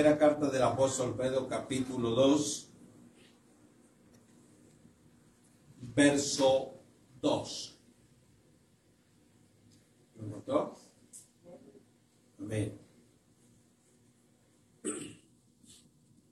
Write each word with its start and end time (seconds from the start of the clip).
Primera 0.00 0.18
carta 0.18 0.48
del 0.48 0.62
apóstol 0.62 1.14
Pedro, 1.14 1.46
capítulo 1.46 2.12
2, 2.12 2.68
verso 5.94 6.72
2. 7.20 7.78
¿Lo 10.16 10.26
notó? 10.26 10.74
Amén. 12.38 12.80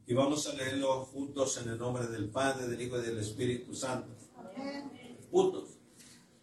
Y 0.07 0.15
vamos 0.15 0.47
a 0.47 0.55
leerlo 0.55 1.05
juntos 1.05 1.59
en 1.59 1.69
el 1.69 1.79
nombre 1.79 2.07
del 2.07 2.31
Padre, 2.31 2.69
del 2.69 2.81
Hijo 2.81 2.99
y 2.99 3.03
del 3.03 3.19
Espíritu 3.19 3.75
Santo. 3.75 4.09
Juntos. 5.31 5.77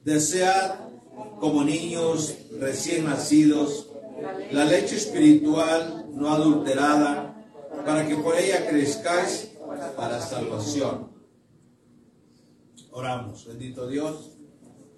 Desead 0.04 0.78
como 1.40 1.64
niños 1.64 2.38
recién 2.52 3.06
nacidos 3.06 3.95
la 4.52 4.66
leche 4.66 4.96
espiritual 4.96 6.08
no 6.14 6.30
adulterada 6.30 7.36
para 7.86 8.08
que 8.08 8.16
por 8.16 8.36
ella 8.38 8.68
crezcáis 8.68 9.52
para 9.96 10.22
salvación. 10.22 11.12
Oramos, 12.92 13.46
bendito 13.46 13.88
Dios. 13.88 14.32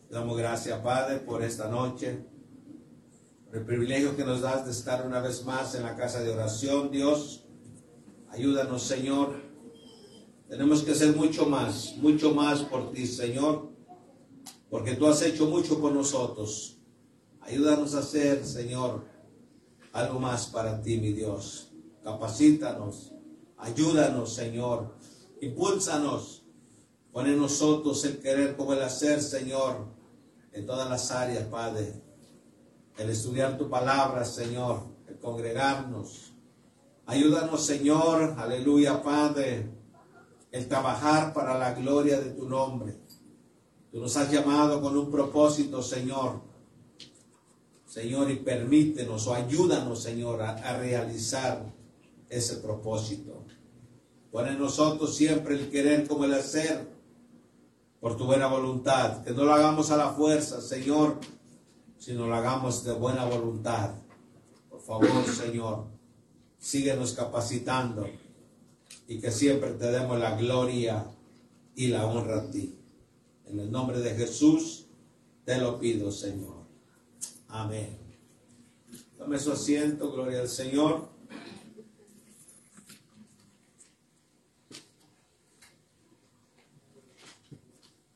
Damos 0.09 0.37
gracias, 0.37 0.79
Padre, 0.79 1.17
por 1.17 1.43
esta 1.43 1.67
noche, 1.67 2.25
por 3.45 3.57
el 3.57 3.65
privilegio 3.65 4.15
que 4.15 4.23
nos 4.23 4.41
das 4.41 4.65
de 4.65 4.71
estar 4.71 5.05
una 5.05 5.19
vez 5.19 5.43
más 5.43 5.75
en 5.75 5.83
la 5.83 5.95
casa 5.95 6.21
de 6.21 6.29
oración, 6.29 6.91
Dios. 6.91 7.45
Ayúdanos, 8.29 8.83
Señor. 8.83 9.41
Tenemos 10.47 10.83
que 10.83 10.91
hacer 10.91 11.13
mucho 11.15 11.45
más, 11.47 11.95
mucho 11.97 12.33
más 12.33 12.61
por 12.61 12.91
ti, 12.91 13.05
Señor, 13.05 13.69
porque 14.69 14.95
tú 14.95 15.07
has 15.07 15.21
hecho 15.23 15.47
mucho 15.47 15.81
por 15.81 15.91
nosotros. 15.91 16.76
Ayúdanos 17.47 17.95
a 17.95 17.99
hacer, 17.99 18.45
Señor, 18.45 19.05
algo 19.93 20.19
más 20.19 20.47
para 20.47 20.81
ti, 20.81 20.97
mi 20.97 21.13
Dios. 21.13 21.71
Capacítanos, 22.03 23.13
ayúdanos, 23.57 24.33
Señor. 24.33 24.97
Impúlsanos. 25.39 26.43
Pon 27.13 27.25
en 27.25 27.37
nosotros 27.37 28.03
el 28.03 28.19
querer 28.19 28.57
como 28.57 28.73
el 28.73 28.81
hacer, 28.81 29.21
Señor, 29.21 29.87
en 30.51 30.65
todas 30.65 30.89
las 30.89 31.09
áreas, 31.09 31.45
Padre. 31.45 32.03
El 32.97 33.09
estudiar 33.11 33.57
tu 33.57 33.69
palabra, 33.69 34.25
Señor, 34.25 34.81
el 35.07 35.17
congregarnos. 35.17 36.33
Ayúdanos, 37.05 37.65
Señor, 37.65 38.35
aleluya, 38.37 39.01
Padre, 39.01 39.71
el 40.51 40.67
trabajar 40.67 41.33
para 41.33 41.57
la 41.57 41.73
gloria 41.73 42.19
de 42.19 42.31
tu 42.31 42.49
nombre. 42.49 42.97
Tú 43.89 44.01
nos 44.01 44.17
has 44.17 44.29
llamado 44.29 44.81
con 44.81 44.97
un 44.97 45.09
propósito, 45.09 45.81
Señor. 45.81 46.56
Señor, 47.97 48.29
y 48.29 48.35
permítenos 48.35 49.25
o 49.25 49.33
ayúdanos, 49.33 50.03
Señor, 50.03 50.39
a, 50.43 50.77
realizar 50.77 51.73
ese 52.29 52.57
propósito. 52.57 53.43
Pon 54.31 54.47
en 54.47 54.59
nosotros 54.59 55.15
siempre 55.15 55.55
el 55.55 55.71
querer 55.71 56.07
como 56.07 56.25
el 56.25 56.35
hacer 56.35 56.87
por 57.99 58.15
tu 58.15 58.25
buena 58.25 58.45
voluntad. 58.45 59.23
Que 59.23 59.31
no 59.31 59.45
lo 59.45 59.51
hagamos 59.51 59.89
a 59.89 59.97
la 59.97 60.11
fuerza, 60.11 60.61
Señor, 60.61 61.17
sino 61.97 62.27
lo 62.27 62.35
hagamos 62.35 62.83
de 62.83 62.93
buena 62.93 63.25
voluntad. 63.25 63.95
Por 64.69 64.81
favor, 64.81 65.25
Señor, 65.25 65.85
síguenos 66.59 67.13
capacitando 67.13 68.07
y 69.07 69.19
que 69.19 69.31
siempre 69.31 69.71
te 69.71 69.91
demos 69.91 70.19
la 70.19 70.35
gloria 70.35 71.03
y 71.75 71.87
la 71.87 72.05
honra 72.05 72.41
a 72.41 72.51
ti. 72.51 72.77
En 73.47 73.59
el 73.59 73.71
nombre 73.71 74.01
de 74.01 74.11
Jesús 74.11 74.85
te 75.45 75.57
lo 75.57 75.79
pido, 75.79 76.11
Señor. 76.11 76.56
Amén. 77.49 77.97
Tome 79.17 79.39
su 79.39 79.51
asiento, 79.51 80.11
gloria 80.11 80.41
al 80.41 80.49
Señor. 80.49 81.09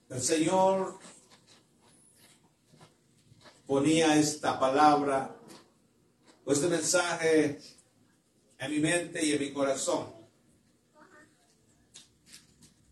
El 0.09 0.21
Señor 0.21 0.99
ponía 3.65 4.17
esta 4.17 4.59
palabra, 4.59 5.33
o 6.43 6.51
este 6.51 6.67
mensaje 6.67 7.57
en 8.59 8.71
mi 8.71 8.79
mente 8.79 9.25
y 9.25 9.31
en 9.31 9.39
mi 9.39 9.53
corazón. 9.53 10.07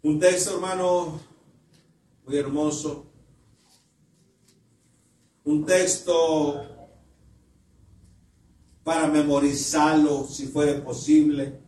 Un 0.01 0.17
texto, 0.17 0.55
hermano, 0.55 1.19
muy 2.25 2.37
hermoso. 2.37 3.08
Un 5.43 5.65
texto 5.65 6.65
para 8.83 9.07
memorizarlo 9.07 10.27
si 10.27 10.47
fuera 10.47 10.83
posible. 10.83 11.61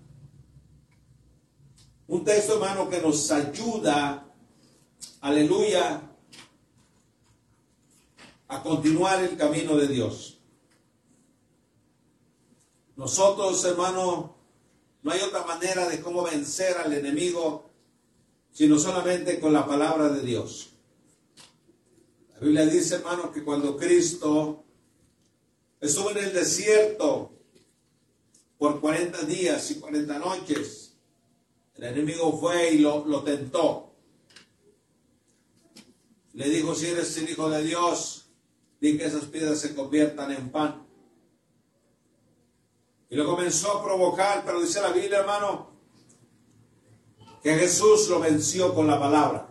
Un 2.07 2.23
texto, 2.23 2.53
hermano, 2.53 2.89
que 2.89 3.01
nos 3.01 3.31
ayuda 3.31 4.31
aleluya, 5.21 6.01
a 8.47 8.63
continuar 8.63 9.23
el 9.23 9.37
camino 9.37 9.77
de 9.77 9.87
Dios. 9.87 10.39
Nosotros, 12.95 13.63
hermano, 13.63 14.35
no 15.03 15.11
hay 15.11 15.21
otra 15.21 15.45
manera 15.45 15.87
de 15.87 16.01
cómo 16.01 16.23
vencer 16.23 16.77
al 16.77 16.91
enemigo, 16.91 17.69
sino 18.51 18.77
solamente 18.77 19.39
con 19.39 19.53
la 19.53 19.65
palabra 19.65 20.09
de 20.09 20.21
Dios. 20.21 20.70
La 22.41 22.47
Biblia 22.47 22.65
dice, 22.65 22.95
hermano, 22.95 23.31
que 23.31 23.43
cuando 23.43 23.77
Cristo 23.77 24.63
estuvo 25.79 26.09
en 26.09 26.17
el 26.17 26.33
desierto 26.33 27.31
por 28.57 28.81
40 28.81 29.21
días 29.25 29.69
y 29.69 29.75
40 29.75 30.17
noches, 30.17 30.95
el 31.75 31.83
enemigo 31.83 32.35
fue 32.39 32.71
y 32.71 32.79
lo, 32.79 33.21
tentó. 33.21 33.93
Le 36.33 36.49
dijo, 36.49 36.73
si 36.73 36.87
eres 36.87 37.15
el 37.19 37.29
Hijo 37.29 37.47
de 37.47 37.61
Dios, 37.61 38.31
di 38.79 38.97
que 38.97 39.05
esas 39.05 39.25
piedras 39.25 39.59
se 39.59 39.75
conviertan 39.75 40.31
en 40.31 40.49
pan. 40.49 40.87
Y 43.11 43.17
lo 43.17 43.27
comenzó 43.27 43.77
a 43.77 43.83
provocar, 43.83 44.43
pero 44.43 44.61
dice 44.61 44.81
la 44.81 44.91
Biblia, 44.91 45.19
hermano, 45.19 45.69
que 47.43 47.53
Jesús 47.53 48.09
lo 48.09 48.19
venció 48.19 48.73
con 48.73 48.87
la 48.87 48.99
palabra. 48.99 49.50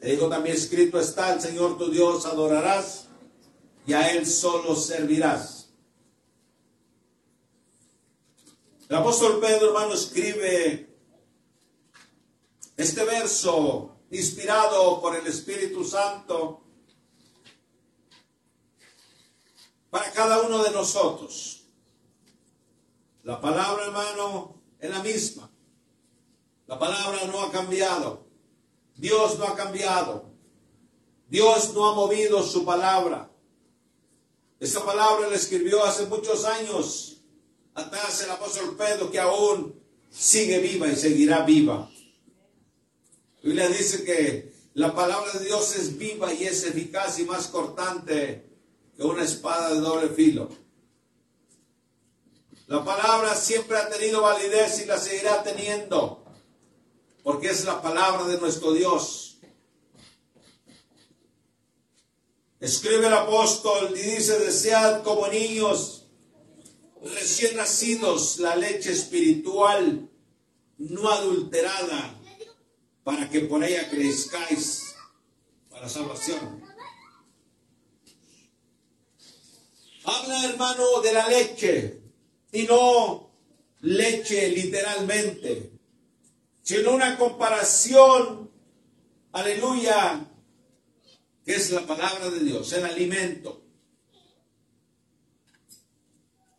Le 0.00 0.12
dijo 0.12 0.28
también 0.28 0.56
escrito 0.56 0.98
está, 0.98 1.34
el 1.34 1.40
Señor 1.40 1.76
tu 1.76 1.90
Dios 1.90 2.24
adorarás 2.24 3.08
y 3.86 3.92
a 3.92 4.12
Él 4.12 4.26
solo 4.26 4.74
servirás. 4.74 5.68
El 8.88 8.96
apóstol 8.96 9.38
Pedro, 9.40 9.68
hermano, 9.68 9.94
escribe 9.94 10.96
este 12.76 13.04
verso 13.04 13.98
inspirado 14.10 15.00
por 15.00 15.16
el 15.16 15.26
Espíritu 15.26 15.84
Santo 15.84 16.62
para 19.90 20.10
cada 20.12 20.40
uno 20.42 20.62
de 20.64 20.70
nosotros. 20.70 21.66
La 23.22 23.40
palabra, 23.40 23.84
hermano, 23.84 24.62
es 24.78 24.90
la 24.90 25.02
misma. 25.02 25.50
La 26.66 26.78
palabra 26.78 27.26
no 27.26 27.42
ha 27.42 27.52
cambiado. 27.52 28.29
Dios 29.00 29.38
no 29.38 29.46
ha 29.46 29.56
cambiado. 29.56 30.30
Dios 31.28 31.72
no 31.74 31.88
ha 31.88 31.94
movido 31.94 32.42
su 32.42 32.64
palabra. 32.64 33.30
Esta 34.58 34.84
palabra 34.84 35.28
la 35.28 35.36
escribió 35.36 35.82
hace 35.82 36.04
muchos 36.04 36.44
años 36.44 37.22
atrás 37.74 38.22
el 38.22 38.30
apóstol 38.30 38.76
Pedro 38.76 39.10
que 39.10 39.18
aún 39.18 39.80
sigue 40.10 40.58
viva 40.58 40.86
y 40.86 40.96
seguirá 40.96 41.44
viva. 41.44 41.90
La 43.42 43.48
Biblia 43.48 43.68
dice 43.68 44.04
que 44.04 44.52
la 44.74 44.94
palabra 44.94 45.32
de 45.32 45.46
Dios 45.46 45.74
es 45.76 45.96
viva 45.96 46.34
y 46.34 46.44
es 46.44 46.62
eficaz 46.64 47.18
y 47.18 47.24
más 47.24 47.46
cortante 47.46 48.44
que 48.94 49.02
una 49.02 49.24
espada 49.24 49.72
de 49.72 49.80
doble 49.80 50.10
filo. 50.10 50.50
La 52.66 52.84
palabra 52.84 53.34
siempre 53.34 53.78
ha 53.78 53.88
tenido 53.88 54.20
validez 54.20 54.82
y 54.82 54.86
la 54.86 54.98
seguirá 54.98 55.42
teniendo, 55.42 56.22
porque 57.22 57.48
es 57.48 57.64
la 57.64 57.82
palabra 57.82 58.26
de 58.26 58.38
nuestro 58.38 58.72
Dios. 58.72 59.38
Escribe 62.60 63.06
el 63.06 63.14
apóstol 63.14 63.94
y 63.96 64.00
dice, 64.00 64.38
desead 64.38 65.02
como 65.02 65.28
niños 65.28 66.06
recién 67.02 67.56
nacidos 67.56 68.38
la 68.38 68.56
leche 68.56 68.92
espiritual 68.92 70.10
no 70.76 71.10
adulterada 71.10 72.14
para 73.02 73.28
que 73.28 73.40
por 73.40 73.64
ella 73.64 73.88
crezcáis 73.88 74.94
para 75.70 75.88
salvación. 75.88 76.62
Habla, 80.04 80.44
hermano, 80.46 81.00
de 81.02 81.12
la 81.12 81.28
leche 81.28 82.00
y 82.52 82.62
no 82.64 83.30
leche 83.80 84.48
literalmente, 84.48 85.69
sino 86.70 86.92
una 86.92 87.18
comparación, 87.18 88.48
aleluya, 89.32 90.24
que 91.44 91.56
es 91.56 91.72
la 91.72 91.84
palabra 91.84 92.30
de 92.30 92.38
Dios, 92.44 92.72
el 92.74 92.84
alimento. 92.84 93.64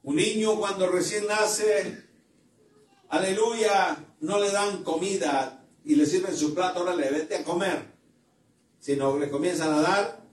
Un 0.03 0.17
niño 0.17 0.57
cuando 0.57 0.91
recién 0.91 1.27
nace, 1.27 2.09
aleluya, 3.07 4.05
no 4.19 4.37
le 4.37 4.51
dan 4.51 4.83
comida 4.83 5.65
y 5.85 5.95
le 5.95 6.05
sirven 6.05 6.35
su 6.35 6.53
plato, 6.53 6.79
ahora 6.79 6.93
le 6.93 7.09
vete 7.09 7.37
a 7.37 7.45
comer, 7.45 7.81
sino 8.81 9.17
le 9.17 9.29
comienzan 9.29 9.71
a 9.71 9.81
dar 9.81 10.25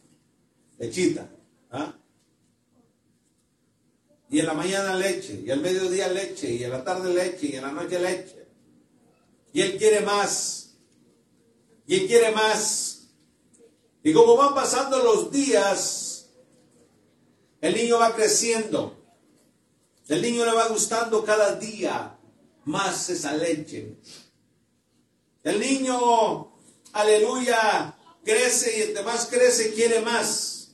lechita. 0.78 1.30
¿ah? 1.70 1.94
Y 4.28 4.40
en 4.40 4.46
la 4.46 4.54
mañana 4.54 4.96
leche, 4.96 5.40
y 5.46 5.52
al 5.52 5.60
mediodía 5.60 6.08
leche, 6.08 6.50
y 6.52 6.64
en 6.64 6.70
la 6.72 6.82
tarde 6.82 7.14
leche, 7.14 7.46
y 7.46 7.54
en 7.54 7.62
la 7.62 7.70
noche 7.70 8.00
leche. 8.00 8.37
Y 9.58 9.62
él 9.62 9.76
quiere 9.76 10.02
más. 10.02 10.76
Y 11.84 11.96
él 11.96 12.06
quiere 12.06 12.30
más. 12.30 13.08
Y 14.04 14.12
como 14.12 14.36
van 14.36 14.54
pasando 14.54 15.02
los 15.02 15.32
días, 15.32 16.28
el 17.60 17.74
niño 17.74 17.98
va 17.98 18.14
creciendo. 18.14 18.96
El 20.06 20.22
niño 20.22 20.44
le 20.44 20.52
va 20.52 20.68
gustando 20.68 21.24
cada 21.24 21.56
día 21.56 22.16
más 22.66 23.10
esa 23.10 23.32
leche. 23.32 23.96
El 25.42 25.58
niño, 25.58 26.52
aleluya, 26.92 27.98
crece 28.24 28.78
y 28.78 28.82
entre 28.82 29.02
más 29.02 29.26
crece 29.26 29.74
quiere 29.74 30.02
más. 30.02 30.70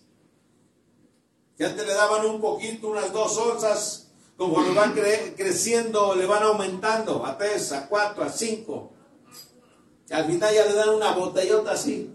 Que 1.57 1.65
antes 1.65 1.87
le 1.87 1.95
daban 1.95 2.27
un 2.27 2.39
poquito, 2.39 2.89
unas 2.89 3.11
dos 3.15 3.35
onzas, 3.39 4.04
conforme 4.37 4.75
van 4.75 4.93
creciendo, 4.93 6.15
le 6.15 6.27
van 6.27 6.43
aumentando 6.43 7.25
a 7.25 7.39
tres, 7.39 7.73
a 7.73 7.89
cuatro, 7.89 8.25
a 8.25 8.31
cinco. 8.31 8.93
Y 10.09 10.13
al 10.13 10.27
final 10.27 10.55
ya 10.55 10.67
le 10.67 10.75
dan 10.75 10.89
una 10.91 11.13
botellota 11.13 11.73
así. 11.73 12.11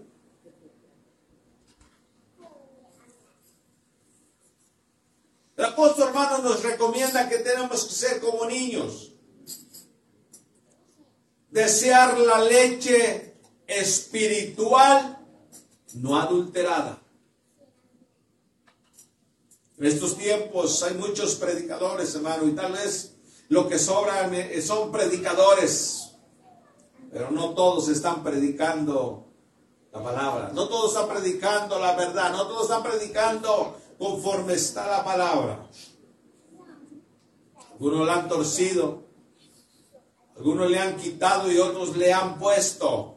El 5.56 5.64
apóstol 5.66 6.08
hermano 6.08 6.38
nos 6.38 6.62
recomienda 6.62 7.28
que 7.28 7.38
tenemos 7.38 7.84
que 7.84 7.94
ser 7.94 8.20
como 8.20 8.46
niños. 8.46 9.12
Desear 11.50 12.18
la 12.18 12.42
leche 12.42 13.34
espiritual 13.66 15.18
no 15.94 16.18
adulterada. 16.18 17.02
En 19.80 19.86
estos 19.86 20.18
tiempos 20.18 20.82
hay 20.82 20.92
muchos 20.92 21.36
predicadores, 21.36 22.14
hermano, 22.14 22.46
y 22.46 22.52
tal 22.52 22.72
vez 22.72 23.16
lo 23.48 23.66
que 23.66 23.78
sobran 23.78 24.34
eh, 24.34 24.60
son 24.60 24.92
predicadores, 24.92 26.16
pero 27.10 27.30
no 27.30 27.54
todos 27.54 27.88
están 27.88 28.22
predicando 28.22 29.32
la 29.90 30.02
palabra, 30.02 30.50
no 30.52 30.68
todos 30.68 30.92
están 30.92 31.08
predicando 31.08 31.78
la 31.78 31.96
verdad, 31.96 32.30
no 32.30 32.46
todos 32.46 32.64
están 32.64 32.82
predicando 32.82 33.80
conforme 33.98 34.52
está 34.52 34.86
la 34.86 35.02
palabra. 35.02 35.66
Algunos 37.72 38.06
la 38.06 38.16
han 38.16 38.28
torcido, 38.28 39.04
algunos 40.36 40.70
le 40.70 40.78
han 40.78 40.98
quitado 40.98 41.50
y 41.50 41.56
otros 41.56 41.96
le 41.96 42.12
han 42.12 42.38
puesto. 42.38 43.14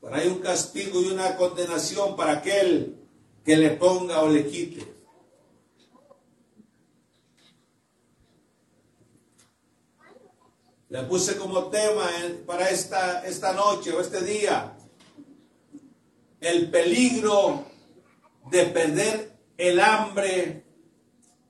Pero 0.00 0.14
hay 0.14 0.28
un 0.28 0.38
castigo 0.38 0.98
y 1.02 1.08
una 1.10 1.36
condenación 1.36 2.16
para 2.16 2.38
aquel 2.38 3.06
que 3.44 3.58
le 3.58 3.72
ponga 3.72 4.22
o 4.22 4.28
le 4.30 4.46
quite. 4.46 4.99
Le 10.90 11.04
puse 11.04 11.36
como 11.36 11.68
tema 11.68 12.10
para 12.44 12.68
esta, 12.68 13.24
esta 13.24 13.52
noche 13.52 13.92
o 13.92 14.00
este 14.00 14.22
día 14.22 14.76
el 16.40 16.68
peligro 16.68 17.66
de 18.50 18.64
perder 18.66 19.32
el 19.56 19.78
hambre 19.78 20.64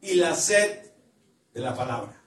y 0.02 0.14
la 0.14 0.34
sed 0.34 0.92
de 1.54 1.60
la 1.60 1.74
palabra. 1.74 2.22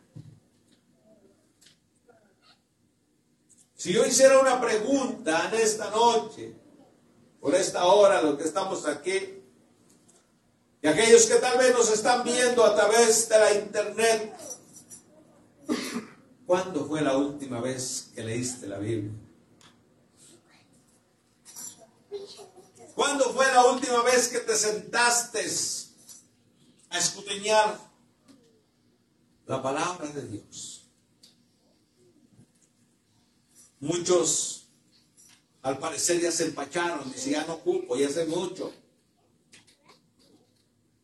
Si 3.75 3.93
yo 3.93 4.03
hiciera 4.05 4.39
una 4.39 4.59
pregunta 4.59 5.49
en 5.49 5.59
esta 5.59 5.91
noche, 5.91 6.55
por 7.39 7.53
esta 7.53 7.85
hora, 7.85 8.23
lo 8.23 8.37
que 8.37 8.45
estamos 8.45 8.87
aquí, 8.87 9.43
y 10.81 10.87
aquellos 10.87 11.27
que 11.27 11.35
tal 11.35 11.59
vez 11.59 11.73
nos 11.73 11.91
están 11.91 12.23
viendo 12.23 12.63
a 12.63 12.73
través 12.73 13.29
de 13.29 13.39
la 13.39 13.53
internet, 13.53 14.33
¿Cuándo 16.53 16.85
fue 16.85 17.01
la 17.01 17.17
última 17.17 17.59
vez 17.61 18.11
que 18.13 18.23
leíste 18.23 18.67
la 18.67 18.77
Biblia? 18.77 19.11
¿Cuándo 22.93 23.33
fue 23.33 23.47
la 23.47 23.65
última 23.71 24.03
vez 24.03 24.27
que 24.27 24.37
te 24.37 24.55
sentaste 24.55 25.39
a 26.91 26.99
escudriñar 26.99 27.79
la 29.47 29.63
palabra 29.63 30.07
de 30.09 30.27
Dios? 30.27 30.85
Muchos, 33.79 34.67
al 35.63 35.79
parecer, 35.79 36.21
ya 36.21 36.31
se 36.31 36.45
empacharon. 36.45 37.11
Dice, 37.11 37.31
ya 37.31 37.47
no 37.47 37.55
ocupo, 37.55 37.95
ya 37.97 38.11
sé 38.11 38.27
mucho. 38.27 38.71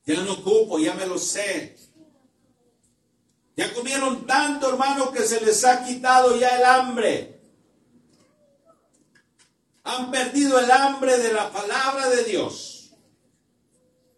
Ya 0.06 0.22
no 0.22 0.34
ocupo, 0.34 0.78
ya 0.78 0.94
me 0.94 1.08
lo 1.08 1.18
sé. 1.18 1.76
Ya 3.60 3.74
comieron 3.74 4.26
tanto, 4.26 4.70
hermano, 4.70 5.12
que 5.12 5.22
se 5.24 5.42
les 5.42 5.66
ha 5.66 5.84
quitado 5.84 6.40
ya 6.40 6.48
el 6.48 6.64
hambre. 6.64 7.42
Han 9.84 10.10
perdido 10.12 10.58
el 10.60 10.72
hambre 10.72 11.18
de 11.18 11.34
la 11.34 11.52
palabra 11.52 12.08
de 12.08 12.24
Dios. 12.24 12.92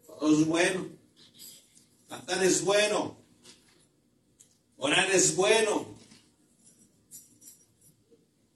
Todo 0.06 0.32
es 0.32 0.46
bueno. 0.46 0.90
Cantar 2.08 2.44
es 2.44 2.64
bueno. 2.64 3.18
Orar 4.78 5.10
es 5.10 5.36
bueno. 5.36 5.88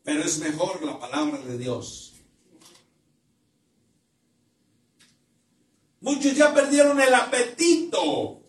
Pero 0.04 0.24
es 0.24 0.38
mejor 0.38 0.84
la 0.84 1.00
palabra 1.00 1.40
de 1.40 1.58
Dios. 1.58 2.14
Muchos 6.00 6.36
ya 6.36 6.54
perdieron 6.54 7.02
el 7.02 7.12
apetito 7.12 8.45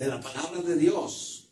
de 0.00 0.06
la 0.06 0.18
palabra 0.18 0.62
de 0.62 0.76
Dios. 0.76 1.50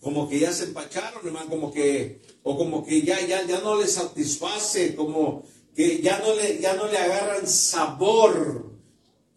Como 0.00 0.26
que 0.30 0.38
ya 0.38 0.50
se 0.50 0.64
empacharon, 0.64 1.26
hermano, 1.26 1.50
como 1.50 1.70
que, 1.70 2.22
o 2.42 2.56
como 2.56 2.82
que 2.82 3.02
ya, 3.02 3.20
ya, 3.20 3.42
ya 3.44 3.60
no 3.60 3.76
les 3.76 3.92
satisface, 3.92 4.94
como 4.96 5.44
que 5.76 6.00
ya 6.00 6.18
no 6.20 6.34
le, 6.34 6.58
ya 6.60 6.72
no 6.72 6.86
le 6.86 6.96
agarran 6.96 7.46
sabor 7.46 8.72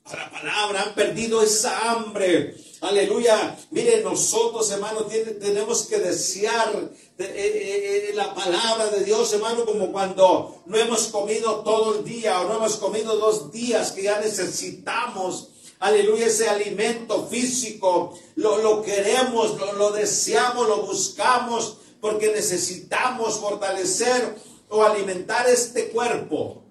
a 0.06 0.16
la 0.16 0.32
palabra, 0.32 0.84
han 0.84 0.96
perdido 0.96 1.42
esa 1.42 1.92
hambre. 1.92 2.56
Aleluya. 2.80 3.58
Mire, 3.72 4.02
nosotros, 4.04 4.72
hermano, 4.72 5.02
tenemos 5.02 5.82
que 5.84 6.00
desear 6.00 6.92
eh, 7.18 7.24
eh, 7.24 8.10
eh, 8.10 8.16
la 8.16 8.34
palabra 8.34 8.90
de 8.90 9.04
Dios, 9.04 9.34
hermano, 9.34 9.66
como 9.66 9.92
cuando 9.92 10.64
no 10.66 10.78
hemos 10.78 11.08
comido 11.08 11.60
todo 11.60 11.98
el 12.00 12.06
día 12.06 12.40
o 12.40 12.48
no 12.48 12.56
hemos 12.56 12.78
comido 12.78 13.18
dos 13.18 13.52
días, 13.52 13.92
que 13.92 14.04
ya 14.04 14.18
necesitamos 14.22 15.50
aleluya, 15.80 16.28
ese 16.28 16.50
alimento 16.50 17.28
físico, 17.28 18.18
lo, 18.36 18.82
queremos, 18.82 19.60
lo, 19.60 19.74
lo 19.74 19.92
deseamos, 19.92 20.68
lo 20.68 20.86
buscamos, 20.86 21.78
porque 22.02 22.32
necesitamos 22.32 23.40
fortalecer 23.40 24.36
o 24.70 24.84
alimentar 24.84 25.48
este 25.48 25.90
cuerpo. 25.90 26.64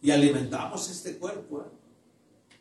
Y 0.00 0.10
alimentamos 0.10 0.90
este 0.90 1.16
cuerpo. 1.16 1.60
¿eh? 1.60 1.82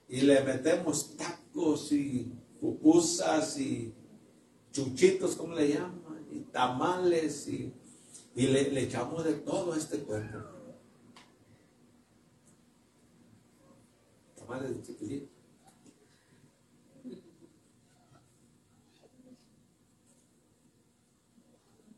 Y 0.09 0.21
le 0.21 0.41
metemos 0.41 1.15
tacos 1.17 1.91
y 1.91 2.31
pupusas 2.59 3.57
y 3.57 3.93
chuchitos, 4.71 5.35
como 5.35 5.55
le 5.55 5.69
llaman, 5.69 6.27
y 6.31 6.39
tamales, 6.51 7.47
y, 7.47 7.73
le, 8.35 8.71
le 8.71 8.83
echamos 8.83 9.23
de 9.23 9.33
todo 9.33 9.73
a 9.73 9.77
este 9.77 9.99
cuerpo. 9.99 10.60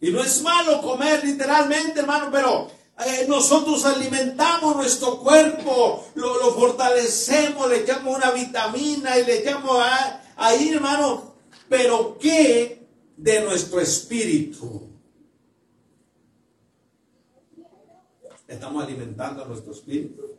Y 0.03 0.11
no 0.11 0.21
es 0.21 0.41
malo 0.41 0.81
comer 0.81 1.23
literalmente, 1.23 2.01
hermano, 2.01 2.27
pero 2.29 2.67
eh, 3.05 3.25
nosotros 3.29 3.85
alimentamos 3.85 4.75
nuestro 4.75 5.19
cuerpo, 5.19 6.05
lo, 6.15 6.53
fortalecemos, 6.53 7.69
le 7.69 7.77
echamos 7.77 8.17
una 8.17 8.31
vitamina 8.31 9.17
y 9.17 9.25
le 9.25 9.39
echamos 9.39 9.81
ahí, 10.35 10.69
hermano. 10.69 11.35
Pero 11.69 12.17
¿qué 12.19 12.85
de 13.15 13.41
nuestro 13.45 13.79
espíritu? 13.79 14.89
Estamos 18.45 18.83
alimentando 18.83 19.45
nuestro 19.45 19.71
espíritu. 19.71 20.33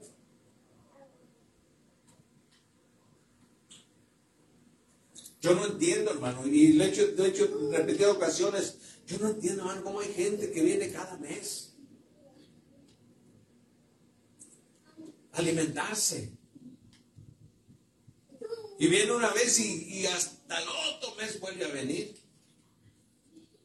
Yo 5.44 5.54
no 5.54 5.66
entiendo, 5.66 6.10
hermano, 6.10 6.46
y 6.46 6.72
lo 6.72 6.84
he 6.84 6.88
hecho, 6.88 7.02
he 7.02 7.28
hecho 7.28 7.68
repetidas 7.70 8.16
ocasiones. 8.16 8.78
Yo 9.06 9.18
no 9.18 9.28
entiendo, 9.28 9.60
hermano, 9.60 9.84
cómo 9.84 10.00
hay 10.00 10.10
gente 10.10 10.50
que 10.50 10.62
viene 10.62 10.90
cada 10.90 11.18
mes 11.18 11.74
a 15.32 15.36
alimentarse. 15.36 16.32
Y 18.78 18.86
viene 18.86 19.12
una 19.12 19.34
vez 19.34 19.60
y, 19.60 20.06
hasta 20.06 20.62
el 20.62 20.68
otro 20.96 21.14
mes 21.16 21.38
vuelve 21.38 21.66
a 21.66 21.68
venir. 21.68 22.16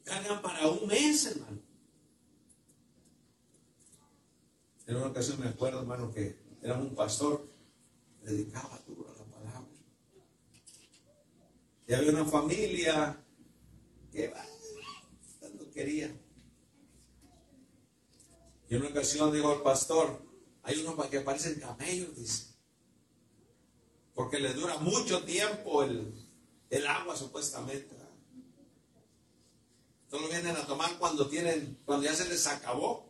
Cargan 0.04 0.42
para 0.42 0.68
un 0.68 0.86
mes, 0.86 1.28
hermano. 1.28 1.62
En 4.86 4.96
una 4.98 5.08
ocasión 5.08 5.40
me 5.40 5.48
acuerdo, 5.48 5.80
hermano, 5.80 6.14
que 6.14 6.36
era 6.62 6.78
un 6.78 6.94
pastor, 6.94 7.50
dedicaba 8.22 8.84
duro 8.86 9.04
a 9.04 9.06
palabra. 9.06 9.09
Y 11.90 11.94
había 11.96 12.12
una 12.12 12.26
familia 12.26 13.20
que 14.12 14.32
tanto 15.42 15.72
quería. 15.72 16.16
Y 18.70 18.76
en 18.76 18.82
una 18.82 18.92
ocasión 18.92 19.34
dijo 19.34 19.52
el 19.52 19.62
pastor, 19.64 20.22
hay 20.62 20.80
uno 20.82 20.96
que 21.10 21.22
parecen 21.22 21.60
camellos. 21.60 22.52
Porque 24.14 24.38
le 24.38 24.54
dura 24.54 24.78
mucho 24.78 25.24
tiempo 25.24 25.82
el, 25.82 26.14
el 26.70 26.86
agua, 26.86 27.18
supuestamente. 27.18 27.96
Solo 30.12 30.28
vienen 30.28 30.58
a 30.58 30.68
tomar 30.68 30.96
cuando 31.00 31.28
tienen, 31.28 31.80
cuando 31.86 32.06
ya 32.06 32.14
se 32.14 32.30
les 32.30 32.46
acabó. 32.46 33.09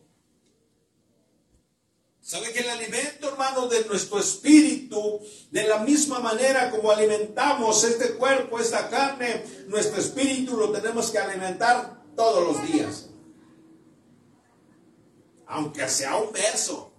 ¿Sabe 2.30 2.54
que 2.54 2.60
el 2.60 2.70
alimento, 2.70 3.28
hermano, 3.28 3.68
de 3.68 3.86
nuestro 3.86 4.20
espíritu, 4.20 5.20
de 5.50 5.68
la 5.68 5.80
misma 5.80 6.20
manera 6.20 6.70
como 6.70 6.92
alimentamos 6.92 7.84
este 7.84 8.14
cuerpo, 8.18 8.60
esta 8.60 8.88
carne, 8.88 9.44
nuestro 9.66 10.00
espíritu 10.00 10.56
lo 10.56 10.72
tenemos 10.72 11.10
que 11.10 11.18
alimentar 11.18 12.04
todos 12.16 12.48
los 12.48 12.72
días? 12.72 13.08
Aunque 15.48 15.90
sea 15.90 16.18
un 16.18 16.32
verso. 16.32 16.94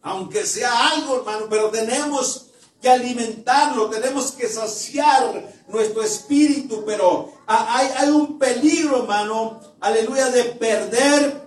Aunque 0.00 0.46
sea 0.46 0.92
algo, 0.92 1.18
hermano, 1.18 1.46
pero 1.50 1.68
tenemos 1.68 2.52
que 2.80 2.88
alimentarlo, 2.88 3.90
tenemos 3.90 4.32
que 4.32 4.48
saciar 4.48 5.46
nuestro 5.68 6.02
espíritu, 6.02 6.84
pero 6.86 7.34
hay, 7.46 7.86
hay 7.98 8.08
un 8.08 8.38
peligro, 8.38 9.02
hermano, 9.02 9.60
aleluya, 9.78 10.30
de 10.30 10.44
perder 10.44 11.43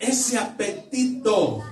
ese 0.00 0.38
apetito. 0.38 1.62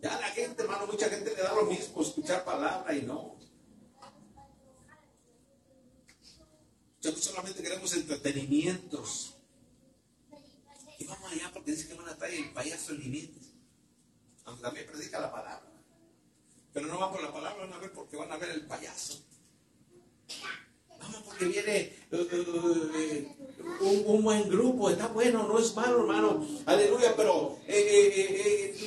Ya 0.00 0.20
la 0.20 0.28
gente, 0.28 0.62
hermano, 0.62 0.86
mucha 0.86 1.08
gente 1.08 1.34
le 1.34 1.42
da 1.42 1.54
lo 1.54 1.64
mismo 1.64 2.02
escuchar 2.02 2.44
palabra 2.44 2.94
y 2.94 3.02
no. 3.02 3.36
Ya 7.00 7.16
solamente 7.16 7.62
queremos 7.62 7.92
entretenimientos. 7.94 9.34
Y 10.98 11.04
vamos 11.06 11.32
allá 11.32 11.50
porque 11.52 11.72
dice 11.72 11.88
que 11.88 11.94
van 11.94 12.08
a 12.08 12.16
traer 12.16 12.34
el 12.34 12.52
payaso 12.52 12.92
límites. 12.92 13.52
Aunque 14.44 14.62
también 14.62 14.86
predica 14.86 15.20
la 15.20 15.32
palabra. 15.32 15.72
Pero 16.72 16.86
no 16.86 16.98
van 16.98 17.10
por 17.10 17.22
la 17.22 17.32
palabra, 17.32 17.64
van 17.64 17.72
a 17.72 17.78
ver 17.78 17.92
porque 17.92 18.16
van 18.16 18.30
a 18.30 18.36
ver 18.36 18.50
el 18.50 18.66
payaso. 18.66 19.24
Porque 21.26 21.46
viene 21.46 21.76
eh, 21.76 21.96
eh, 22.10 22.86
eh, 22.94 23.36
un, 24.06 24.22
buen 24.22 24.48
grupo, 24.48 24.90
está 24.90 25.08
bueno, 25.08 25.46
no 25.46 25.58
es 25.58 25.74
malo, 25.74 26.00
hermano. 26.00 26.46
Aleluya, 26.66 27.14
pero 27.16 27.58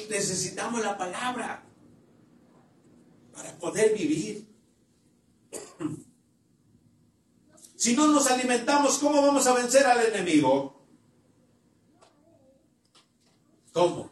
necesitamos 0.10 0.82
la 0.82 0.98
palabra 0.98 1.63
para 3.34 3.58
poder 3.58 3.94
vivir. 3.98 4.48
Si 7.75 7.96
no 7.96 8.08
nos 8.08 8.30
alimentamos, 8.30 9.00
¿cómo 9.00 9.22
vamos 9.22 9.48
a 9.48 9.54
vencer 9.54 9.86
al 9.88 10.06
enemigo? 10.06 10.80
¿Cómo? 13.74 14.11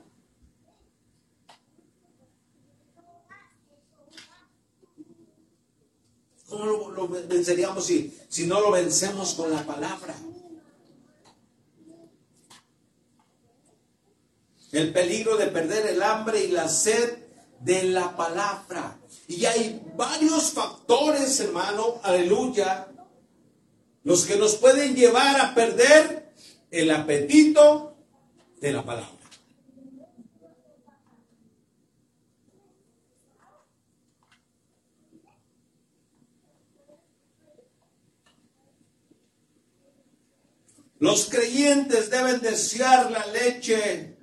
¿Cómo 6.59 6.89
lo, 6.89 7.07
venceríamos 7.07 7.85
si, 7.85 8.13
si 8.27 8.45
no 8.45 8.59
lo 8.59 8.71
vencemos 8.71 9.33
con 9.33 9.49
la 9.49 9.65
palabra? 9.65 10.13
El 14.73 14.91
peligro 14.91 15.37
de 15.37 15.47
perder 15.47 15.87
el 15.87 16.03
hambre 16.03 16.43
y 16.43 16.49
la 16.49 16.67
sed 16.67 17.19
de 17.61 17.83
la 17.83 18.13
palabra. 18.13 18.99
Y 19.29 19.45
hay 19.45 19.81
varios 19.95 20.51
factores, 20.51 21.39
hermano, 21.39 22.01
aleluya, 22.03 22.89
los 24.03 24.25
que 24.25 24.35
nos 24.35 24.55
pueden 24.55 24.95
llevar 24.95 25.39
a 25.39 25.55
perder 25.55 26.33
el 26.71 26.91
apetito 26.91 27.95
de 28.59 28.73
la 28.73 28.83
palabra. 28.83 29.18
Los 40.99 41.29
creyentes 41.29 42.09
deben 42.09 42.41
desear 42.41 43.09
la 43.09 43.25
leche 43.27 44.17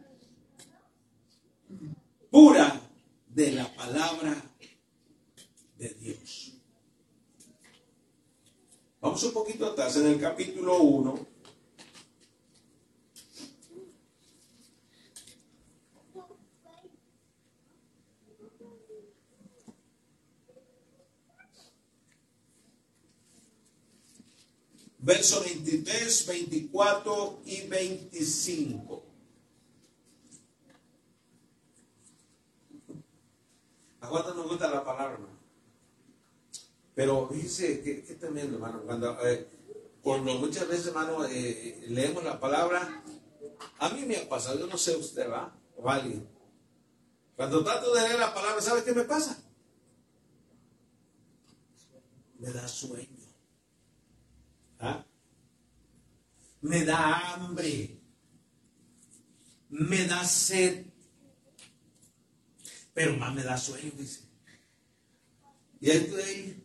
pura 2.30 2.80
de 3.28 3.52
la 3.52 3.74
palabra 3.74 4.34
de 5.78 5.88
Dios. 5.94 6.52
Vamos 9.00 9.22
un 9.24 9.32
poquito 9.32 9.66
atrás 9.66 9.96
en 9.96 10.06
el 10.06 10.20
capítulo 10.20 10.78
1. 10.78 11.35
Verso 25.06 25.40
23, 25.40 26.26
24 26.26 27.42
y 27.44 27.68
25. 27.68 29.04
¿A 34.00 34.08
cuánto 34.08 34.34
nos 34.34 34.48
gusta 34.48 34.68
la 34.68 34.84
palabra? 34.84 35.20
Pero 36.96 37.28
dice 37.30 37.82
que, 37.82 38.02
qué 38.02 38.14
tremendo, 38.16 38.56
hermano. 38.56 38.82
Cuando, 38.82 39.16
eh, 39.24 39.46
cuando 40.02 40.34
muchas 40.34 40.66
veces, 40.66 40.88
hermano, 40.88 41.24
eh, 41.24 41.84
leemos 41.86 42.24
la 42.24 42.40
palabra, 42.40 43.04
a 43.78 43.88
mí 43.90 44.04
me 44.06 44.16
ha 44.16 44.28
pasado, 44.28 44.58
yo 44.58 44.66
no 44.66 44.76
sé 44.76 44.96
usted, 44.96 45.30
¿va? 45.30 45.56
O 45.76 45.88
alguien. 45.88 46.28
Cuando 47.36 47.62
trato 47.62 47.94
de 47.94 48.00
leer 48.00 48.18
la 48.18 48.34
palabra, 48.34 48.60
¿sabe 48.60 48.82
qué 48.82 48.92
me 48.92 49.04
pasa? 49.04 49.38
Me 52.40 52.50
da 52.50 52.66
sueño. 52.66 53.15
¿Ah? 54.78 55.04
Me 56.60 56.84
da 56.84 57.34
hambre. 57.34 58.00
Me 59.68 60.06
da 60.06 60.24
sed. 60.24 60.86
Pero 62.94 63.16
más 63.16 63.34
me 63.34 63.42
da 63.42 63.56
sueño, 63.56 63.92
dice. 63.96 64.22
Y 65.80 65.90
estoy 65.90 66.22
ahí. 66.22 66.62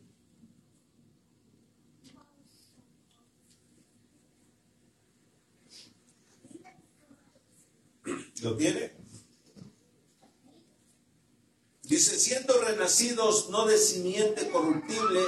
¿Lo 8.41 8.57
tiene? 8.57 8.91
Dice, 11.83 12.17
siendo 12.17 12.59
renacidos 12.61 13.49
no 13.49 13.65
de 13.65 13.77
simiente 13.77 14.49
corruptible, 14.49 15.21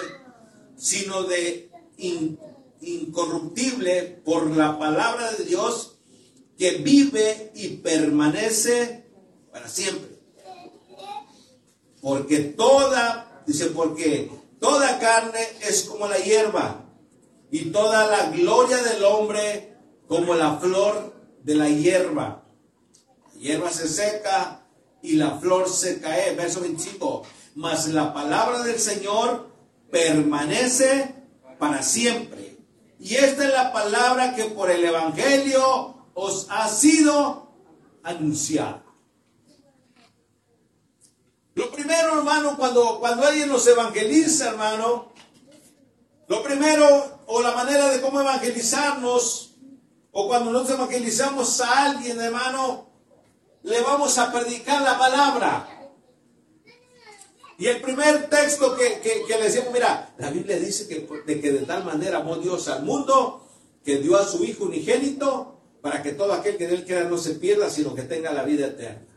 sino 0.78 1.24
de 1.24 1.70
incorruptible 2.84 4.22
por 4.24 4.50
la 4.56 4.78
palabra 4.78 5.32
de 5.34 5.46
Dios 5.46 5.98
que 6.58 6.78
vive 6.78 7.52
y 7.56 7.70
permanece 7.78 9.06
para 9.52 9.68
siempre. 9.68 10.20
Porque 12.02 12.40
toda, 12.40 13.44
dice, 13.48 13.68
porque 13.68 14.30
toda 14.60 15.00
carne 15.00 15.40
es 15.62 15.84
como 15.84 16.08
la 16.08 16.18
hierba 16.18 16.86
y 17.50 17.72
toda 17.72 18.08
la 18.08 18.30
gloria 18.30 18.78
del 18.78 19.04
hombre 19.04 19.78
como 20.08 20.36
la 20.36 20.58
flor 20.58 21.13
de 21.44 21.56
la 21.56 21.70
hierba. 21.70 22.44
La 23.34 23.40
hierba 23.40 23.72
se 23.72 23.88
seca 23.88 24.66
y 25.02 25.13
la 25.13 25.40
flor 25.40 25.70
se 25.70 26.02
cae. 26.02 26.36
Verso 26.36 26.62
25. 26.62 27.24
Mas 27.56 27.88
la 27.88 28.13
palabra 28.13 28.63
del 28.63 28.80
Señor 28.80 29.50
permanece 29.92 31.13
para 31.60 31.84
siempre. 31.84 32.52
Y 33.03 33.15
esta 33.15 33.43
es 33.43 33.53
la 33.53 33.74
palabra 33.74 34.33
que 34.33 34.45
por 34.45 34.72
el 34.72 34.86
Evangelio 34.86 35.93
os 36.13 36.48
ha 36.50 36.69
sido 36.69 37.51
anunciada. 38.01 38.81
Lo 41.53 41.69
primero, 41.69 42.19
hermano, 42.19 42.55
cuando, 42.55 43.01
cuando 43.01 43.27
alguien 43.27 43.50
nos 43.50 43.67
evangeliza, 43.67 44.51
hermano, 44.51 45.12
lo 46.29 46.43
primero 46.43 47.19
o 47.27 47.41
la 47.41 47.51
manera 47.51 47.89
de 47.89 48.00
cómo 48.00 48.22
evangelizarnos, 48.22 49.55
o 50.13 50.27
cuando 50.29 50.53
nos 50.53 50.69
evangelizamos 50.69 51.60
a 51.60 51.83
alguien, 51.88 52.22
hermano, 52.22 52.88
le 53.63 53.81
vamos 53.81 54.17
a 54.17 54.31
predicar 54.31 54.81
la 54.81 54.98
palabra. 54.98 55.83
Y 57.63 57.67
el 57.70 57.79
primer 57.79 58.29
texto 58.29 58.75
que, 58.75 59.00
que, 59.00 59.25
le 59.25 59.43
decimos, 59.43 59.70
mira, 59.72 60.13
la 60.17 60.29
Biblia 60.32 60.60
dice 60.60 60.86
que 60.86 61.08
de, 61.25 61.39
que 61.39 61.50
de 61.50 61.60
tal 61.60 61.86
manera 61.86 62.17
amó 62.17 62.36
Dios 62.36 62.67
al 62.67 62.84
mundo 62.84 63.48
que 63.86 64.00
dio 64.00 64.17
a 64.17 64.27
su 64.27 64.43
Hijo 64.43 64.65
unigénito 64.65 65.62
para 65.82 66.03
que 66.03 66.12
todo 66.12 66.34
aquel 66.34 66.58
que 66.58 66.65
en 66.65 66.72
él 66.72 66.86
crea 66.86 67.05
no 67.05 67.17
se 67.17 67.36
pierda, 67.36 67.70
sino 67.70 67.96
que 67.96 68.01
tenga 68.01 68.34
la 68.34 68.43
vida 68.43 68.67
eterna. 68.67 69.08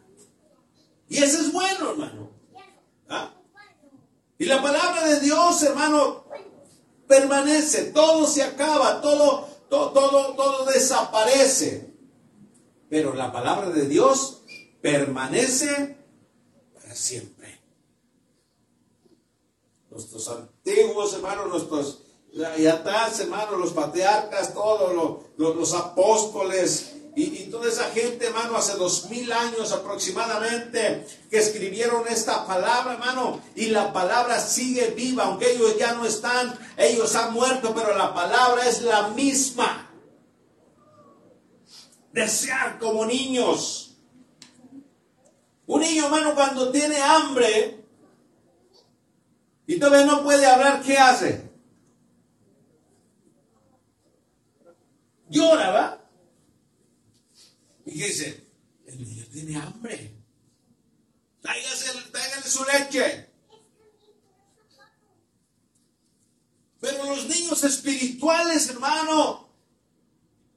Y 1.08 1.16
eso 1.24 1.40
es 1.40 1.52
bueno, 1.52 1.90
hermano. 1.90 2.30
¿Ah? 3.08 3.34
Y 4.38 4.44
la 4.44 4.62
palabra 4.62 5.08
de 5.08 5.18
Dios, 5.18 5.60
hermano, 5.64 6.26
permanece, 7.08 7.86
todo 7.86 8.28
se 8.28 8.44
acaba, 8.44 9.00
todo, 9.00 9.48
todo, 9.68 9.90
todo, 9.90 10.36
todo 10.36 10.66
desaparece. 10.66 11.92
Pero 12.88 13.12
la 13.12 13.32
palabra 13.32 13.70
de 13.70 13.88
Dios 13.88 14.44
permanece 14.80 15.96
para 16.74 16.94
siempre. 16.94 17.35
Nuestros 19.96 20.28
antiguos 20.28 21.14
hermanos, 21.14 21.48
nuestros 21.48 22.02
y 22.58 22.66
atrás, 22.66 23.18
hermano, 23.20 23.56
los 23.56 23.72
patriarcas, 23.72 24.52
todos 24.52 24.94
los, 25.38 25.56
los, 25.56 25.72
apóstoles, 25.72 26.92
y, 27.16 27.44
toda 27.44 27.66
esa 27.66 27.84
gente, 27.92 28.26
hermano, 28.26 28.58
hace 28.58 28.76
dos 28.76 29.08
mil 29.08 29.32
años 29.32 29.72
aproximadamente, 29.72 31.06
que 31.30 31.38
escribieron 31.38 32.06
esta 32.08 32.46
palabra, 32.46 32.92
hermano, 32.92 33.40
y 33.54 33.68
la 33.68 33.90
palabra 33.90 34.38
sigue 34.38 34.88
viva, 34.88 35.24
aunque 35.24 35.52
ellos 35.52 35.78
ya 35.78 35.94
no 35.94 36.04
están, 36.04 36.58
ellos 36.76 37.14
han 37.14 37.32
muerto, 37.32 37.72
pero 37.74 37.96
la 37.96 38.12
palabra 38.12 38.68
es 38.68 38.82
la 38.82 39.08
misma. 39.08 39.90
Desear 42.12 42.78
como 42.78 43.06
niños. 43.06 43.96
Un 45.64 45.80
niño, 45.80 46.04
hermano, 46.04 46.34
cuando 46.34 46.70
tiene 46.70 47.00
hambre 47.00 47.85
y 49.66 49.78
todavía 49.78 50.06
no 50.06 50.22
puede 50.22 50.46
hablar, 50.46 50.82
¿qué 50.82 50.96
hace? 50.96 51.50
Llora, 55.28 55.70
¿va? 55.70 56.10
Y 57.84 58.02
dice, 58.02 58.48
el 58.86 59.02
niño 59.02 59.24
tiene 59.32 59.56
hambre. 59.56 60.12
Tráigale 61.40 62.48
su 62.48 62.64
leche. 62.64 63.30
Pero 66.80 67.04
los 67.04 67.26
niños 67.26 67.64
espirituales, 67.64 68.68
hermano, 68.70 69.48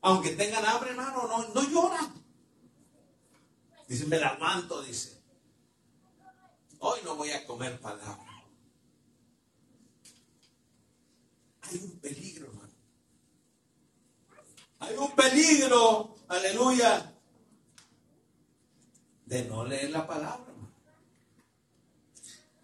aunque 0.01 0.31
tengan 0.31 0.65
hambre, 0.65 0.91
hermano, 0.91 1.27
no, 1.27 1.47
no 1.47 1.69
lloran. 1.69 2.23
Dice, 3.87 4.05
me 4.05 4.19
la 4.19 4.29
aguanto, 4.29 4.83
dice. 4.83 5.19
Hoy 6.79 6.99
no 7.03 7.15
voy 7.15 7.31
a 7.31 7.45
comer 7.45 7.79
palabra. 7.79 8.28
Hay 11.69 11.77
un 11.83 11.99
peligro. 11.99 12.51
Hay 14.79 14.95
un 14.95 15.11
peligro, 15.15 16.15
aleluya, 16.27 17.13
de 19.25 19.45
no 19.45 19.65
leer 19.65 19.91
la 19.91 20.07
palabra. 20.07 20.53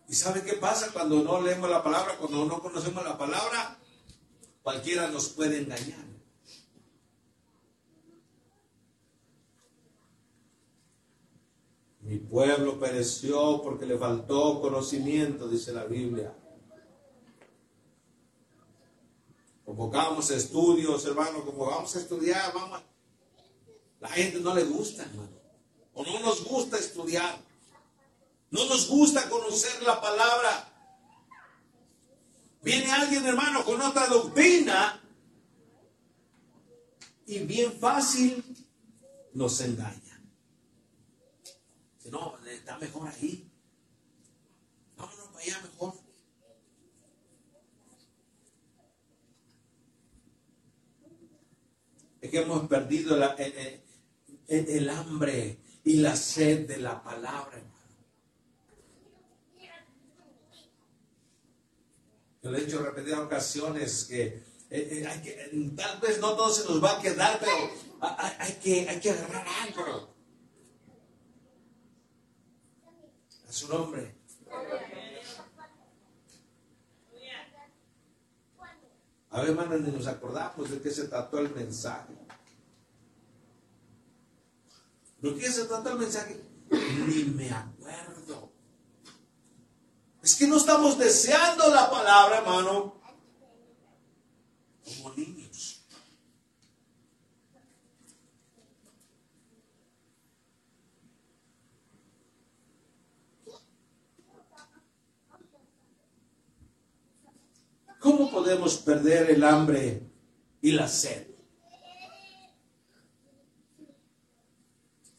¿Y 0.08 0.15
sabe 0.15 0.44
qué 0.44 0.54
pasa 0.54 0.91
cuando 0.94 1.22
no 1.24 1.41
leemos 1.41 1.70
la 1.70 1.84
palabra? 1.84 2.18
Cuando 2.18 2.46
no 2.46 2.62
conocemos 2.62 3.04
la 3.04 3.18
palabra, 3.18 3.78
cualquiera 4.63 5.08
nos 5.10 5.30
puede 5.30 5.60
engañar. 5.60 6.06
Mi 12.02 12.18
pueblo 12.20 12.80
pereció 12.80 13.62
porque 13.62 13.86
le 13.86 13.98
faltó 13.98 14.62
conocimiento, 14.62 15.48
dice 15.48 15.74
la 15.74 15.86
Biblia. 15.86 16.34
Convocamos 19.65 20.30
estudios, 20.30 21.06
hermano, 21.06 21.43
como 21.43 21.65
vamos 21.65 21.95
a 21.95 21.99
estudiar, 21.99 22.54
vamos. 22.54 22.82
La 23.99 24.10
gente 24.10 24.39
no 24.39 24.54
le 24.54 24.63
gusta, 24.63 25.04
hermano. 25.04 25.41
O 25.93 26.04
no 26.04 26.19
nos 26.19 26.43
gusta 26.45 26.78
estudiar. 26.78 27.39
No 28.51 28.65
nos 28.65 28.88
gusta 28.88 29.28
conocer 29.28 29.82
la 29.82 29.99
palabra. 29.99 30.71
Viene 32.62 32.91
alguien, 32.91 33.25
hermano, 33.25 33.65
con 33.65 33.82
otra 33.82 34.08
doctrina 34.08 35.01
y 37.25 37.39
bien 37.39 37.73
fácil 37.80 38.43
nos 39.34 39.60
engaña. 39.62 40.21
Si 41.97 42.10
no, 42.10 42.38
está 42.45 42.78
mejor 42.78 43.08
ahí. 43.08 43.51
Vámonos 44.95 45.28
para 45.30 45.43
allá 45.43 45.62
mejor. 45.62 46.05
Es 52.26 52.32
que 52.32 52.42
hemos 52.42 52.68
perdido 52.68 53.16
el, 54.48 54.90
hambre 54.90 55.60
y 55.84 55.98
la 55.98 56.16
sed 56.16 56.68
de 56.68 56.78
la 56.78 57.04
palabra, 57.04 57.62
Yo 62.42 62.52
le 62.52 62.60
he 62.60 62.66
dicho 62.66 62.84
repetidas 62.84 63.20
ocasiones 63.20 64.06
que, 64.06 64.24
eh, 64.24 64.44
eh, 64.72 65.72
tal 65.76 66.00
vez 66.00 66.20
no 66.20 66.36
todo 66.36 66.52
se 66.52 66.64
nos 66.66 66.84
va 66.84 66.98
a 66.98 67.02
quedar, 67.02 67.40
pero 67.40 67.72
hay, 68.40 68.54
que, 68.54 68.90
hay 68.90 69.00
que 69.00 69.10
agarrar 69.12 69.46
algo. 69.64 70.16
A 73.48 73.52
su 73.52 73.68
nombre. 73.68 74.16
A 79.36 79.41
ver, 79.41 79.50
hermanos, 79.50 79.82
ni 79.82 79.91
nos 79.91 80.08
acordamos 80.08 80.71
de 80.71 80.80
qué 80.80 80.89
se 80.89 81.10
trató 81.10 81.39
el 81.39 81.54
mensaje. 81.54 82.13
¿De 85.19 85.36
qué 85.36 85.52
se 85.52 85.65
trató 85.65 85.89
el 85.89 86.00
mensaje? 86.00 86.41
Ni 86.71 87.26
me 87.26 87.52
acuerdo. 87.52 88.54
Es 90.24 90.36
que 90.36 90.48
no 90.48 90.56
estamos 90.56 90.98
deseando 90.98 91.69
la 91.69 91.91
palabra, 91.91 92.38
hermano, 92.38 92.95
como 94.86 95.13
niños. 95.15 95.35
¿Cómo 108.06 108.30
podemos 108.30 108.78
perder 108.78 109.32
el 109.32 109.44
hambre 109.44 110.00
y 110.62 110.74
la 110.74 110.88
sed? 110.88 111.26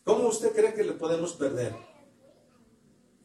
¿Cómo 0.05 0.29
usted 0.29 0.53
cree 0.55 0.72
que 0.72 0.85
le 0.85 0.92
podemos 0.92 1.33
perder? 1.33 1.75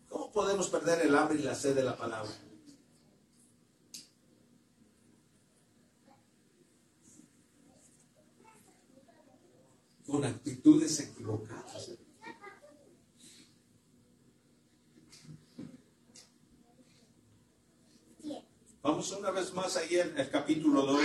¿Cómo 0.10 0.32
podemos 0.32 0.68
perder 0.68 1.06
el 1.06 1.16
hambre 1.16 1.38
y 1.38 1.44
la 1.44 1.54
sed 1.54 1.76
de 1.76 1.84
la 1.84 1.96
palabra? 1.96 2.32
Con 10.08 10.26
actitudes 10.26 11.00
equivocadas. 11.02 12.01
Vamos 18.84 19.12
una 19.12 19.30
vez 19.30 19.54
más 19.54 19.78
ahí 19.78 20.00
en 20.00 20.18
el 20.18 20.32
capítulo 20.32 20.82
2. 20.82 21.00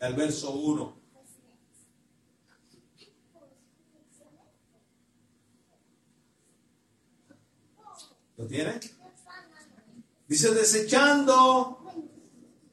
El 0.00 0.14
verso 0.14 0.50
1. 0.50 1.00
¿Lo 8.36 8.46
tiene? 8.46 8.78
Dice, 10.28 10.52
desechando 10.52 11.78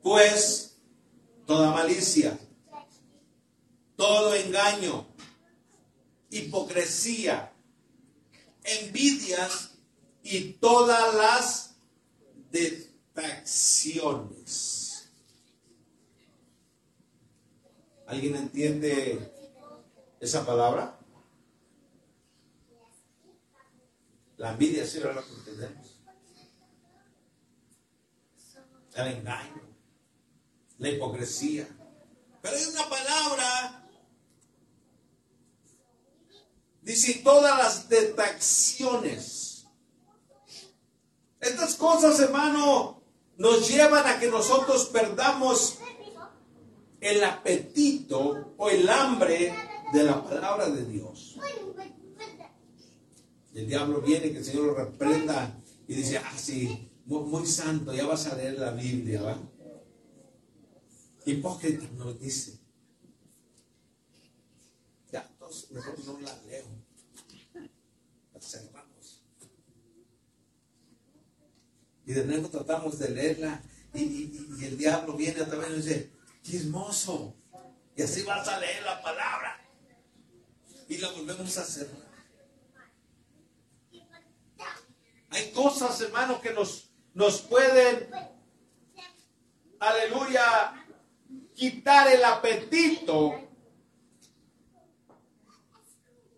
pues 0.02 0.82
toda 1.46 1.72
malicia, 1.72 2.38
todo 3.96 4.34
engaño, 4.34 5.06
hipocresía 6.30 7.54
envidias 8.70 9.72
y 10.24 10.54
todas 10.54 11.14
las 11.16 11.76
detracciones. 12.52 15.10
¿Alguien 18.08 18.36
entiende 18.36 19.32
esa 20.20 20.44
palabra? 20.46 21.00
La 24.38 24.52
envidia 24.52 24.86
sí 24.86 25.00
lo 25.00 25.14
que 25.14 25.34
entendemos. 25.34 25.96
El 28.96 29.08
engaño, 29.08 29.62
la 30.80 30.90
hipocresía. 30.90 31.68
Pero 32.42 32.56
hay 32.56 32.66
una 32.66 32.90
palabra 32.90 33.89
Dice, 36.90 37.22
todas 37.24 37.56
las 37.56 37.88
detracciones. 37.88 39.68
Estas 41.40 41.76
cosas, 41.76 42.20
hermano, 42.20 43.04
nos 43.38 43.70
llevan 43.70 44.08
a 44.08 44.20
que 44.20 44.26
nosotros 44.28 44.86
perdamos 44.86 45.78
el 47.00 47.24
apetito 47.24 48.56
o 48.58 48.70
el 48.72 48.90
hambre 48.90 49.54
de 49.94 50.04
la 50.04 50.24
palabra 50.24 50.68
de 50.72 50.84
Dios. 50.86 51.38
El 53.54 53.68
diablo 53.68 54.02
viene, 54.02 54.32
que 54.32 54.40
el 54.40 54.46
Señor 54.46 54.66
lo 54.66 54.74
reprenda 54.74 55.62
y 55.88 55.94
dice, 55.94 56.18
ah, 56.18 56.34
sí, 56.36 56.90
muy, 57.06 57.46
santo, 57.46 57.94
ya 57.94 58.08
vas 58.08 58.26
a 58.26 58.36
leer 58.36 58.58
la 58.58 58.72
Biblia, 58.72 59.22
¿va? 59.22 59.38
Hipócrita 61.24 61.86
nos 61.96 62.20
dice. 62.20 62.58
Ya, 65.12 65.28
entonces 65.32 65.70
mejor 65.72 65.96
no 66.06 66.20
la 66.22 66.36
leo. 66.48 66.66
La 68.34 68.42
cerramos. 68.42 69.24
Y 72.10 72.14
de 72.14 72.26
nuevo 72.26 72.50
tratamos 72.50 72.98
de 72.98 73.08
leerla 73.10 73.62
y, 73.94 74.66
el 74.66 74.80
diablo 74.80 75.14
viene 75.14 75.44
otra 75.44 75.60
vez 75.60 75.70
y 75.70 75.76
dice, 75.76 76.12
chismoso. 76.42 77.36
Y 77.96 78.02
así 78.02 78.24
vas 78.24 78.48
a 78.48 78.60
leer 78.60 78.82
la 78.82 79.00
palabra. 79.00 79.62
Y 80.88 80.98
la 80.98 81.12
volvemos 81.12 81.56
a 81.56 81.64
cerrar. 81.64 82.10
Hay 85.30 85.52
cosas, 85.52 86.02
hermano, 86.02 86.42
que 86.42 86.52
nos, 86.52 86.90
nos 87.14 87.42
pueden, 87.42 88.10
aleluya, 89.80 90.84
quitar 91.54 92.08
el 92.08 92.26
apetito 92.26 93.40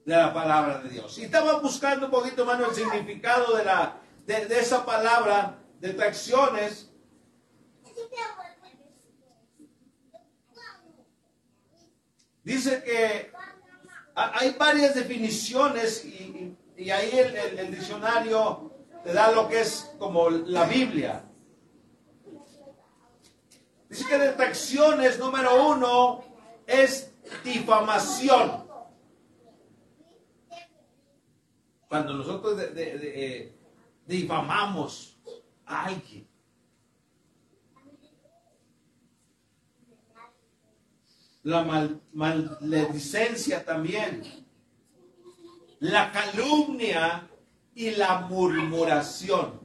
de 0.04 0.18
la 0.18 0.34
palabra 0.34 0.80
de 0.80 0.90
Dios. 0.90 1.18
Y 1.18 1.24
estaba 1.24 1.62
buscando 1.62 2.08
un 2.08 2.12
poquito, 2.12 2.42
hermano, 2.42 2.68
el 2.68 2.76
significado 2.76 3.56
de, 3.56 3.64
la, 3.64 4.02
de 4.26 4.60
esa 4.60 4.86
palabra, 4.86 5.60
de 5.82 5.94
tracciones. 5.94 6.88
Dice 12.44 12.84
que 12.84 13.32
hay 14.14 14.52
varias 14.52 14.94
definiciones 14.96 16.06
y, 16.06 16.56
y 16.78 16.90
ahí 16.92 17.12
el, 17.18 17.36
el, 17.60 17.72
diccionario 17.72 18.72
te 19.04 19.14
da 19.14 19.32
lo 19.32 19.48
que 19.48 19.62
es 19.62 19.92
como 19.98 20.30
la 20.30 20.66
Biblia. 20.66 21.24
Dice 23.90 24.06
que 24.08 24.18
detracciones 24.18 25.18
número 25.18 25.68
uno 25.68 26.24
es 26.68 27.12
difamación. 27.44 28.68
Cuando 31.88 32.14
nosotros 32.14 32.58
eh, 32.76 33.56
difamamos 34.06 35.11
a. 35.72 36.28
La 41.44 41.64
mal, 41.64 42.02
maledicencia 42.14 43.66
también. 43.66 44.46
La 45.80 46.12
calumnia 46.12 47.28
y 47.74 47.92
la 47.92 48.20
murmuración. 48.20 49.60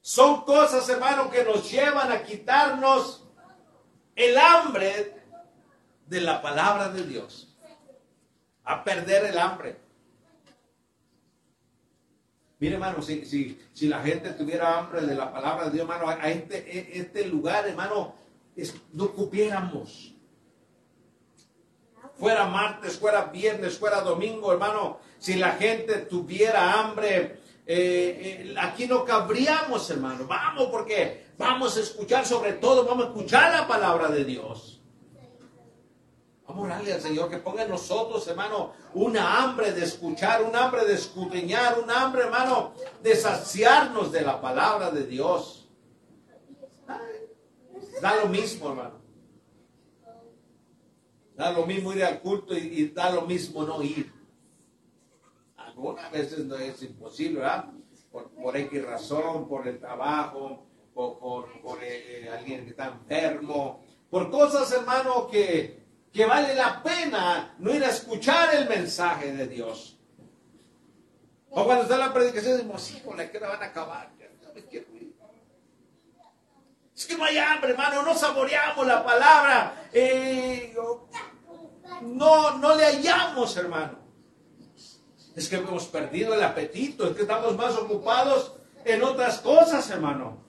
Son 0.00 0.44
cosas, 0.44 0.86
hermano, 0.88 1.30
que 1.30 1.44
nos 1.44 1.70
llevan 1.70 2.12
a 2.12 2.22
quitarnos 2.22 3.24
el 4.14 4.36
hambre 4.36 5.16
de 6.06 6.20
la 6.20 6.42
palabra 6.42 6.90
de 6.90 7.06
Dios. 7.06 7.56
A 8.64 8.84
perder 8.84 9.24
el 9.26 9.38
hambre. 9.38 9.81
Mire, 12.62 12.74
hermano, 12.74 13.02
si, 13.02 13.24
si, 13.24 13.88
la 13.88 14.00
gente 14.02 14.30
tuviera 14.30 14.78
hambre 14.78 15.00
de 15.00 15.16
la 15.16 15.32
palabra 15.32 15.64
de 15.64 15.72
Dios, 15.72 15.82
hermano, 15.82 16.08
a 16.08 16.30
este, 16.30 16.96
este 16.96 17.26
lugar, 17.26 17.66
hermano, 17.66 18.14
no 18.92 19.10
cupiéramos 19.10 20.14
fuera 22.14 22.46
martes, 22.46 23.00
fuera 23.00 23.24
viernes, 23.24 23.76
fuera 23.76 24.00
domingo, 24.02 24.52
hermano, 24.52 25.00
si 25.18 25.34
la 25.34 25.54
gente 25.54 26.02
tuviera 26.02 26.74
hambre, 26.74 27.40
eh, 27.66 28.46
eh, 28.46 28.54
aquí 28.56 28.86
no 28.86 29.04
cabríamos, 29.04 29.90
hermano. 29.90 30.28
Vamos, 30.28 30.68
porque 30.70 31.30
vamos 31.36 31.76
a 31.76 31.80
escuchar 31.80 32.24
sobre 32.24 32.52
todo, 32.52 32.84
vamos 32.84 33.06
a 33.06 33.08
escuchar 33.08 33.52
la 33.52 33.66
palabra 33.66 34.06
de 34.06 34.24
Dios. 34.24 34.71
Vamos 36.52 36.68
a 36.68 36.74
orarle 36.74 36.92
al 36.92 37.00
Señor 37.00 37.30
que 37.30 37.38
ponga 37.38 37.62
en 37.62 37.70
nosotros, 37.70 38.28
hermano, 38.28 38.74
una 38.92 39.42
hambre 39.42 39.72
de 39.72 39.84
escuchar, 39.84 40.42
un 40.42 40.54
hambre 40.54 40.84
de 40.84 40.92
escudriñar, 40.92 41.78
un 41.82 41.90
hambre, 41.90 42.24
hermano, 42.24 42.74
de 43.02 43.16
saciarnos 43.16 44.12
de 44.12 44.20
la 44.20 44.38
palabra 44.38 44.90
de 44.90 45.06
Dios. 45.06 45.66
Da 48.02 48.16
lo 48.16 48.28
mismo, 48.28 48.68
hermano. 48.68 49.00
Da 51.36 51.52
lo 51.52 51.64
mismo 51.64 51.94
ir 51.94 52.04
al 52.04 52.20
culto 52.20 52.54
y, 52.54 52.88
da 52.88 53.10
lo 53.10 53.22
mismo 53.22 53.64
no 53.64 53.82
ir. 53.82 54.12
Algunas 55.56 56.12
veces 56.12 56.40
no 56.40 56.56
es 56.56 56.82
imposible, 56.82 57.40
¿verdad? 57.40 57.70
Por, 58.10 58.28
por 58.28 58.54
X 58.58 58.84
razón, 58.84 59.48
por 59.48 59.66
el 59.66 59.80
trabajo, 59.80 60.66
por, 60.92 61.18
por, 61.18 61.78
eh, 61.82 62.28
alguien 62.30 62.64
que 62.64 62.70
está 62.72 62.88
enfermo, 62.88 63.82
por 64.10 64.30
cosas, 64.30 64.70
hermano, 64.72 65.26
que, 65.28 65.81
que 66.12 66.26
vale 66.26 66.54
la 66.54 66.82
pena 66.82 67.54
no 67.58 67.72
ir 67.72 67.82
a 67.84 67.88
escuchar 67.88 68.54
el 68.54 68.68
mensaje 68.68 69.32
de 69.32 69.46
Dios. 69.46 69.98
O 71.50 71.64
cuando 71.64 71.84
está 71.84 71.96
la 71.96 72.12
predicación, 72.12 72.56
decimos, 72.56 72.82
sí, 72.82 73.00
con 73.00 73.16
la 73.16 73.30
que 73.30 73.38
van 73.38 73.62
a 73.62 73.66
acabar. 73.66 74.10
Es 76.94 77.06
que 77.06 77.16
no 77.16 77.24
hay 77.24 77.38
hambre, 77.38 77.70
hermano, 77.70 78.02
no 78.02 78.14
saboreamos 78.14 78.86
la 78.86 79.04
palabra. 79.04 79.88
Eh, 79.92 80.74
no, 82.02 82.58
no 82.58 82.74
le 82.76 82.84
hallamos, 82.84 83.56
hermano. 83.56 83.98
Es 85.34 85.48
que 85.48 85.56
hemos 85.56 85.86
perdido 85.86 86.34
el 86.34 86.42
apetito, 86.42 87.08
es 87.08 87.16
que 87.16 87.22
estamos 87.22 87.56
más 87.56 87.74
ocupados 87.76 88.54
en 88.84 89.02
otras 89.02 89.40
cosas, 89.40 89.88
hermano. 89.90 90.44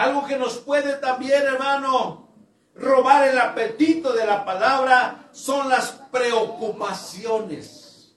Algo 0.00 0.26
que 0.26 0.38
nos 0.38 0.56
puede 0.56 0.94
también, 0.94 1.42
hermano, 1.42 2.30
robar 2.74 3.28
el 3.28 3.38
apetito 3.38 4.14
de 4.14 4.24
la 4.24 4.46
palabra 4.46 5.28
son 5.30 5.68
las 5.68 5.90
preocupaciones. 6.10 8.16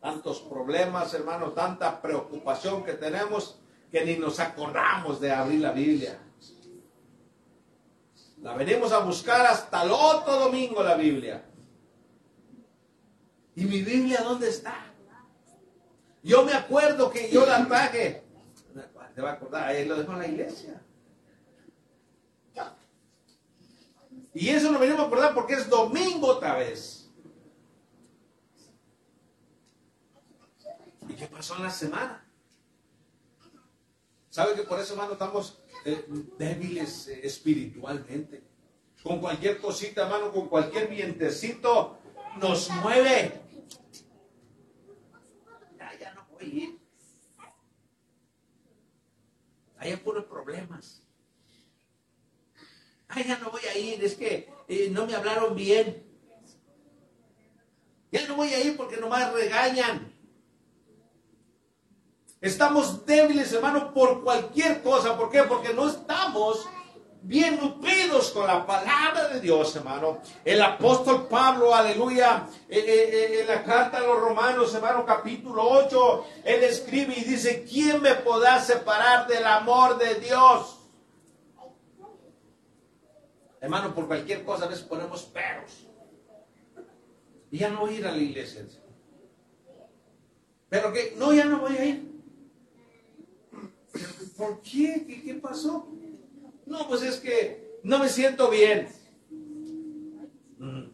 Tantos 0.00 0.40
problemas, 0.40 1.14
hermano, 1.14 1.52
tanta 1.52 2.02
preocupación 2.02 2.82
que 2.82 2.94
tenemos 2.94 3.60
que 3.92 4.04
ni 4.04 4.16
nos 4.16 4.40
acordamos 4.40 5.20
de 5.20 5.30
abrir 5.30 5.60
la 5.60 5.70
Biblia. 5.70 6.18
La 8.42 8.54
venimos 8.54 8.90
a 8.90 8.98
buscar 8.98 9.46
hasta 9.46 9.84
el 9.84 9.92
otro 9.92 10.40
domingo 10.40 10.82
la 10.82 10.96
Biblia. 10.96 11.44
¿Y 13.54 13.66
mi 13.66 13.82
Biblia 13.82 14.22
dónde 14.24 14.48
está? 14.48 14.74
Yo 16.24 16.44
me 16.44 16.54
acuerdo 16.54 17.08
que 17.08 17.30
yo 17.30 17.46
la 17.46 17.64
traje. 17.68 18.29
Te 19.14 19.20
va 19.22 19.30
a 19.30 19.32
acordar, 19.34 19.68
ahí 19.68 19.86
lo 19.86 19.96
dejó 19.96 20.12
en 20.12 20.18
la 20.18 20.28
iglesia. 20.28 20.82
Y 24.32 24.48
eso 24.48 24.70
lo 24.70 24.78
venimos 24.78 25.00
a 25.00 25.06
acordar 25.06 25.34
porque 25.34 25.54
es 25.54 25.68
domingo 25.68 26.28
otra 26.28 26.56
vez. 26.56 27.10
¿Y 31.08 31.14
qué 31.14 31.26
pasó 31.26 31.56
en 31.56 31.64
la 31.64 31.70
semana? 31.70 32.24
¿Sabe 34.28 34.54
que 34.54 34.62
por 34.62 34.78
eso, 34.78 34.92
hermano, 34.92 35.14
estamos 35.14 35.60
eh, 35.84 36.06
débiles 36.38 37.08
eh, 37.08 37.26
espiritualmente? 37.26 38.44
Con 39.02 39.18
cualquier 39.18 39.60
cosita, 39.60 40.02
hermano, 40.02 40.30
con 40.30 40.48
cualquier 40.48 40.88
vientecito, 40.88 41.98
nos 42.38 42.70
mueve. 42.70 43.40
Ya, 45.76 45.98
ya 45.98 46.14
no 46.14 46.26
voy 46.30 46.44
a 46.44 46.46
ir. 46.46 46.79
Hay 49.80 49.96
puros 49.96 50.26
problemas. 50.26 51.02
Ay, 53.08 53.24
ya 53.26 53.38
no 53.38 53.50
voy 53.50 53.62
a 53.62 53.76
ir, 53.76 54.04
es 54.04 54.14
que 54.14 54.52
eh, 54.68 54.90
no 54.92 55.06
me 55.06 55.14
hablaron 55.14 55.56
bien. 55.56 56.04
Ya 58.12 58.28
no 58.28 58.36
voy 58.36 58.52
a 58.52 58.60
ir 58.62 58.76
porque 58.76 58.98
nomás 58.98 59.32
regañan. 59.32 60.12
Estamos 62.42 63.06
débiles, 63.06 63.52
hermano, 63.54 63.94
por 63.94 64.22
cualquier 64.22 64.82
cosa. 64.82 65.16
¿Por 65.16 65.30
qué? 65.30 65.44
Porque 65.44 65.72
no 65.72 65.88
estamos 65.88 66.68
bien 67.22 67.58
nutridos 67.60 68.30
con 68.30 68.46
la 68.46 68.66
palabra 68.66 69.28
de 69.28 69.40
Dios, 69.40 69.74
hermano. 69.76 70.20
El 70.44 70.60
apóstol 70.62 71.26
Pablo, 71.28 71.74
aleluya, 71.74 72.48
eh, 72.68 72.78
eh, 72.78 73.10
eh, 73.12 73.40
en 73.40 73.46
la 73.46 73.62
carta 73.62 73.98
a 73.98 74.00
los 74.00 74.20
romanos, 74.20 74.74
hermano, 74.74 75.04
capítulo 75.04 75.62
8, 75.62 76.26
él 76.44 76.64
escribe 76.64 77.14
y 77.16 77.24
dice, 77.24 77.64
¿quién 77.64 78.00
me 78.00 78.14
podrá 78.16 78.60
separar 78.60 79.26
del 79.26 79.44
amor 79.44 79.98
de 79.98 80.14
Dios? 80.16 80.78
Hermano, 83.60 83.94
por 83.94 84.06
cualquier 84.06 84.42
cosa 84.44 84.64
a 84.64 84.68
veces 84.68 84.84
ponemos 84.84 85.22
peros. 85.24 85.86
Y 87.50 87.58
ya 87.58 87.68
no 87.68 87.80
voy 87.80 87.96
a 87.96 87.98
ir 87.98 88.06
a 88.06 88.12
la 88.12 88.18
iglesia. 88.18 88.64
Pero 90.68 90.92
que, 90.92 91.14
no, 91.16 91.34
ya 91.34 91.44
no 91.44 91.60
voy 91.60 91.76
a 91.76 91.84
ir. 91.84 92.10
¿Por 94.36 94.62
qué? 94.62 95.04
¿Qué, 95.06 95.22
qué 95.22 95.34
pasó? 95.34 95.88
No, 96.70 96.86
pues 96.86 97.02
es 97.02 97.18
que 97.18 97.80
no 97.82 97.98
me 97.98 98.08
siento 98.08 98.48
bien. 98.48 98.86
Mm. 100.56 100.84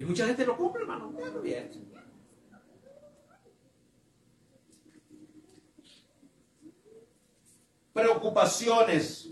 Y 0.00 0.04
mucha 0.04 0.26
gente 0.26 0.44
lo 0.44 0.56
cumple, 0.56 0.82
hermano. 0.82 1.16
Ya 1.16 1.38
bien. 1.38 1.70
Preocupaciones. 7.92 9.30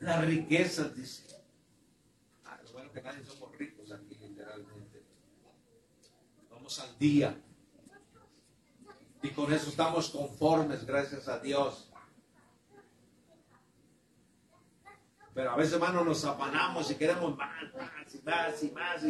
Las 0.00 0.26
riquezas, 0.26 0.94
dice. 0.94 1.34
Ah, 2.44 2.60
lo 2.62 2.72
bueno 2.72 2.92
que 2.92 3.00
nadie 3.00 3.24
somos 3.24 3.56
ricos 3.56 3.90
aquí, 3.90 4.16
literalmente. 4.16 5.02
Vamos 6.50 6.78
al 6.78 6.98
día. 6.98 7.42
Y 9.22 9.30
con 9.30 9.52
eso 9.52 9.70
estamos 9.70 10.10
conformes, 10.10 10.84
gracias 10.84 11.28
a 11.28 11.38
Dios. 11.38 11.88
Pero 15.32 15.52
a 15.52 15.56
veces, 15.56 15.74
hermano, 15.74 16.04
nos 16.04 16.24
afanamos 16.24 16.90
y 16.90 16.96
queremos 16.96 17.36
más, 17.36 17.72
más 17.74 18.14
y 18.14 18.22
más 18.22 18.62
y 18.62 18.70
más. 18.72 19.02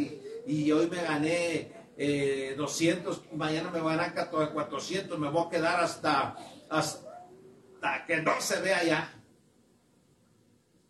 Y, 0.47 0.71
hoy 0.71 0.89
me 0.89 1.03
gané 1.03 2.55
200, 2.57 3.17
eh, 3.17 3.21
mañana 3.35 3.71
me 3.71 3.81
van 3.81 3.99
a 4.01 4.09
ganar 4.11 4.53
400, 4.53 5.19
me 5.19 5.31
voy 5.31 5.47
a 5.47 5.51
quedar 5.51 5.81
hasta, 5.81 6.37
hasta 6.69 8.07
que 8.07 8.23
no 8.23 8.41
se 8.41 8.61
vea 8.61 8.85
ya. 8.85 9.15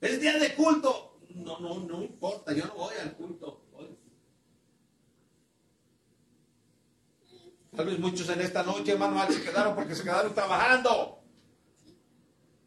Es 0.00 0.20
día 0.20 0.36
de 0.38 0.54
culto. 0.54 1.18
No, 1.30 1.60
no, 1.60 1.78
no 1.78 2.02
importa, 2.02 2.52
yo 2.52 2.66
no 2.66 2.74
voy 2.74 2.94
al 3.00 3.14
culto. 3.14 3.61
Tal 7.74 7.86
vez 7.86 7.98
muchos 7.98 8.28
en 8.28 8.40
esta 8.42 8.62
noche, 8.62 8.92
hermano, 8.92 9.26
se 9.32 9.42
quedaron 9.42 9.74
porque 9.74 9.94
se 9.94 10.02
quedaron 10.02 10.34
trabajando. 10.34 11.22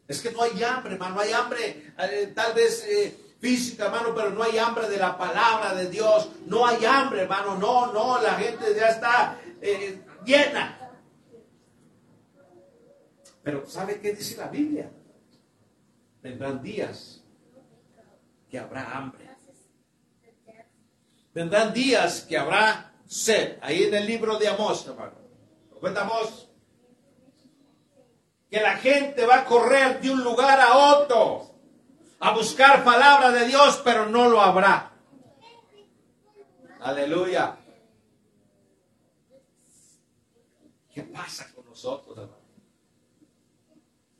Es 0.08 0.20
que 0.20 0.32
no 0.32 0.42
hay 0.42 0.62
hambre, 0.64 0.94
hermano, 0.94 1.14
no 1.14 1.20
hay 1.20 1.32
hambre. 1.32 1.94
Eh, 1.98 2.32
tal 2.34 2.52
vez 2.54 2.84
eh, 2.88 3.16
física, 3.38 3.86
hermano, 3.86 4.12
pero 4.16 4.30
no 4.30 4.42
hay 4.42 4.58
hambre 4.58 4.88
de 4.88 4.96
la 4.96 5.16
palabra 5.16 5.74
de 5.74 5.88
Dios. 5.88 6.30
No 6.46 6.66
hay 6.66 6.84
hambre, 6.84 7.22
hermano. 7.22 7.56
No, 7.56 7.92
no, 7.92 8.20
la 8.20 8.34
gente 8.34 8.74
ya 8.74 8.88
está 8.88 9.38
eh, 9.60 10.02
llena. 10.24 10.76
Pero 13.44 13.64
¿sabe 13.68 14.00
qué 14.00 14.12
dice 14.12 14.36
la 14.36 14.48
Biblia? 14.48 14.90
Vendrán 16.20 16.60
días 16.60 17.22
que 18.50 18.58
habrá 18.58 18.96
hambre. 18.96 19.24
Vendrán 21.32 21.72
días 21.72 22.22
que 22.22 22.36
habrá 22.36 22.95
Ahí 23.60 23.84
en 23.84 23.94
el 23.94 24.06
libro 24.06 24.36
de 24.38 24.48
Amós, 24.48 24.86
hermano. 24.86 25.14
¿Lo 25.70 25.78
cuenta 25.78 26.02
Amós? 26.02 26.48
Que 28.50 28.60
la 28.60 28.76
gente 28.76 29.26
va 29.26 29.40
a 29.40 29.44
correr 29.44 30.00
de 30.00 30.10
un 30.10 30.22
lugar 30.22 30.60
a 30.60 30.76
otro 30.76 31.54
a 32.18 32.32
buscar 32.32 32.82
palabra 32.82 33.30
de 33.30 33.46
Dios, 33.46 33.80
pero 33.84 34.06
no 34.06 34.28
lo 34.28 34.40
habrá. 34.40 34.92
Aleluya. 36.80 37.56
¿Qué 40.92 41.02
pasa 41.02 41.52
con 41.54 41.66
nosotros, 41.66 42.16
hermano? 42.16 42.46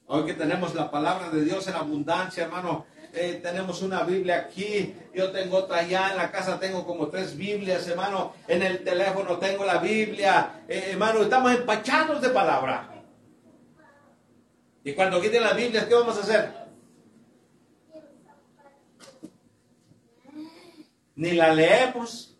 Hoy 0.09 0.27
que 0.27 0.35
tenemos 0.35 0.75
la 0.75 0.91
palabra 0.91 1.31
de 1.31 1.43
Dios 1.43 1.67
en 1.67 1.75
abundancia, 1.75 2.45
hermano, 2.45 2.87
eh, 3.17 3.41
tenemos 3.43 3.81
una 3.81 4.03
Biblia 4.03 4.37
aquí, 4.37 4.95
yo 5.15 5.33
tengo 5.33 5.57
otra 5.57 5.79
allá, 5.79 6.11
en 6.11 6.19
la 6.19 6.31
casa 6.31 6.61
tengo 6.61 6.87
como 6.87 7.09
tres 7.09 7.35
Biblias, 7.37 7.89
hermano, 7.89 8.35
en 8.47 8.63
el 8.63 8.85
teléfono 8.85 9.39
tengo 9.39 9.65
la 9.65 9.79
Biblia, 9.79 10.63
eh, 10.69 10.91
hermano, 10.91 11.23
estamos 11.23 11.53
empachados 11.53 12.21
de 12.21 12.29
palabra. 12.29 12.93
Y 14.85 14.93
cuando 14.93 15.21
quiten 15.21 15.43
las 15.43 15.57
Biblias, 15.57 15.87
¿qué 15.87 15.95
vamos 15.95 16.17
a 16.19 16.21
hacer? 16.21 16.53
Ni 21.17 21.33
la 21.33 21.55
leemos. 21.55 22.37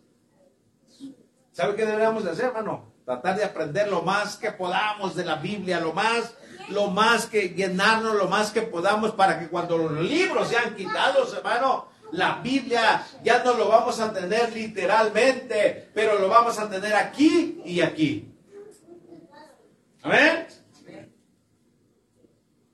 ¿Sabe 1.51 1.75
qué 1.75 1.85
debemos 1.85 2.23
de 2.23 2.31
hacer, 2.31 2.45
hermano? 2.45 2.93
Tratar 3.03 3.35
de 3.35 3.43
aprender 3.43 3.89
lo 3.89 4.03
más 4.03 4.37
que 4.37 4.51
podamos 4.51 5.15
de 5.15 5.25
la 5.25 5.35
Biblia, 5.37 5.79
lo 5.79 5.91
más 5.91 6.35
lo 6.69 6.87
más 6.87 7.25
que 7.25 7.49
llenarnos, 7.49 8.15
lo 8.15 8.27
más 8.27 8.51
que 8.51 8.61
podamos 8.61 9.11
para 9.11 9.39
que 9.39 9.47
cuando 9.47 9.77
los 9.77 9.91
libros 10.01 10.49
sean 10.49 10.75
quitados, 10.75 11.33
hermano, 11.33 11.87
la 12.11 12.39
Biblia 12.39 13.05
ya 13.23 13.43
no 13.43 13.53
lo 13.53 13.67
vamos 13.67 13.99
a 13.99 14.13
tener 14.13 14.53
literalmente, 14.53 15.89
pero 15.93 16.19
lo 16.19 16.29
vamos 16.29 16.57
a 16.57 16.69
tener 16.69 16.93
aquí 16.95 17.61
y 17.65 17.81
aquí. 17.81 18.31
Amén. 20.03 20.47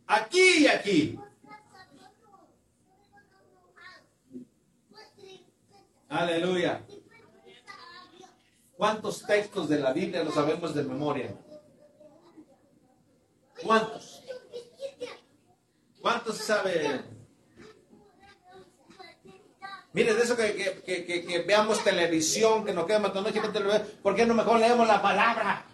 Aquí 0.08 0.58
y 0.60 0.68
aquí. 0.68 1.20
Aleluya. 6.10 6.84
¿Cuántos 8.78 9.26
textos 9.26 9.70
de 9.70 9.80
la 9.80 9.94
Biblia 9.94 10.24
lo 10.24 10.32
sabemos 10.32 10.76
de 10.76 10.84
memoria? 10.84 11.34
¿Cuántos? 13.64 14.24
¿Cuántos 16.02 16.38
saben? 16.38 17.14
Mire, 19.94 20.16
de 20.16 20.24
eso 20.24 20.36
que, 20.36 21.44
veamos 21.48 21.84
televisión, 21.84 22.66
que 22.66 22.74
nos 22.74 22.86
quedamos 22.86 23.14
noche 23.14 23.42
¿por 24.02 24.16
qué 24.16 24.26
no 24.26 24.34
mejor 24.34 24.60
leemos 24.60 24.88
la 24.88 25.02
palabra? 25.02 25.66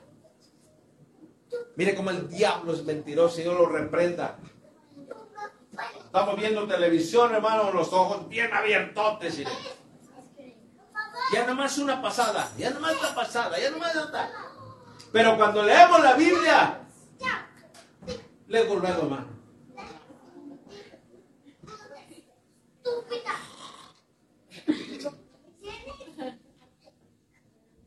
Mire 1.78 1.96
cómo 1.96 2.10
el 2.10 2.28
diablo 2.30 2.74
es 2.74 2.84
mentiroso 2.84 3.40
y 3.40 3.44
Dios 3.44 3.56
lo 3.58 3.68
reprenda. 3.68 4.38
Estamos 6.04 6.36
viendo 6.36 6.68
televisión, 6.68 7.34
hermano, 7.34 7.72
los 7.72 7.94
ojos 7.94 8.28
bien 8.28 8.54
abiertotes. 8.54 9.40
Y... 9.40 9.46
Ya 11.34 11.46
nomás 11.48 11.78
una 11.78 12.02
pasada, 12.02 12.52
ya 12.58 12.72
nomás 12.72 13.00
una 13.00 13.16
pasada, 13.16 13.58
ya 13.58 13.70
nomás 13.70 13.96
otra. 13.96 14.30
Pero 15.14 15.38
cuando 15.38 15.64
leemos 15.64 16.04
la 16.04 16.14
Biblia, 16.14 16.82
Luego, 18.50 18.78
luego, 18.78 19.04
hermano. 19.04 19.28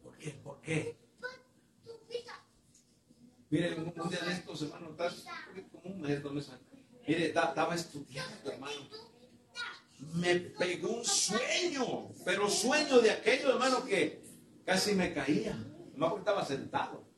¿Por 0.04 0.16
qué? 0.18 0.30
¿Por 0.30 0.60
qué? 0.60 0.96
Mire, 3.50 3.74
un 3.74 4.08
día 4.08 4.20
de 4.20 4.32
estos, 4.32 4.62
hermano, 4.62 4.90
estás 4.90 5.24
como 5.72 5.94
un 5.94 6.00
mes, 6.00 6.22
dos 6.22 6.32
meses. 6.32 6.54
Mire, 7.08 7.26
estaba 7.26 7.74
estudiando, 7.74 8.52
hermano. 8.52 8.88
Me 10.14 10.36
pegó 10.36 10.90
un 10.90 11.04
sueño, 11.04 12.14
pero 12.24 12.48
sueño 12.48 13.00
de 13.00 13.10
aquello, 13.10 13.50
hermano, 13.50 13.84
que 13.84 14.22
casi 14.64 14.94
me 14.94 15.12
caía. 15.12 15.56
No 15.96 16.08
porque 16.08 16.20
estaba 16.20 16.46
sentado. 16.46 17.11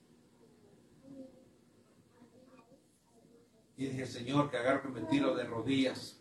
Y 3.76 3.86
dije, 3.86 4.06
Señor, 4.06 4.50
que 4.50 4.56
agarro 4.56 4.90
me 4.90 5.00
tiro 5.02 5.34
de 5.34 5.44
rodillas. 5.44 6.20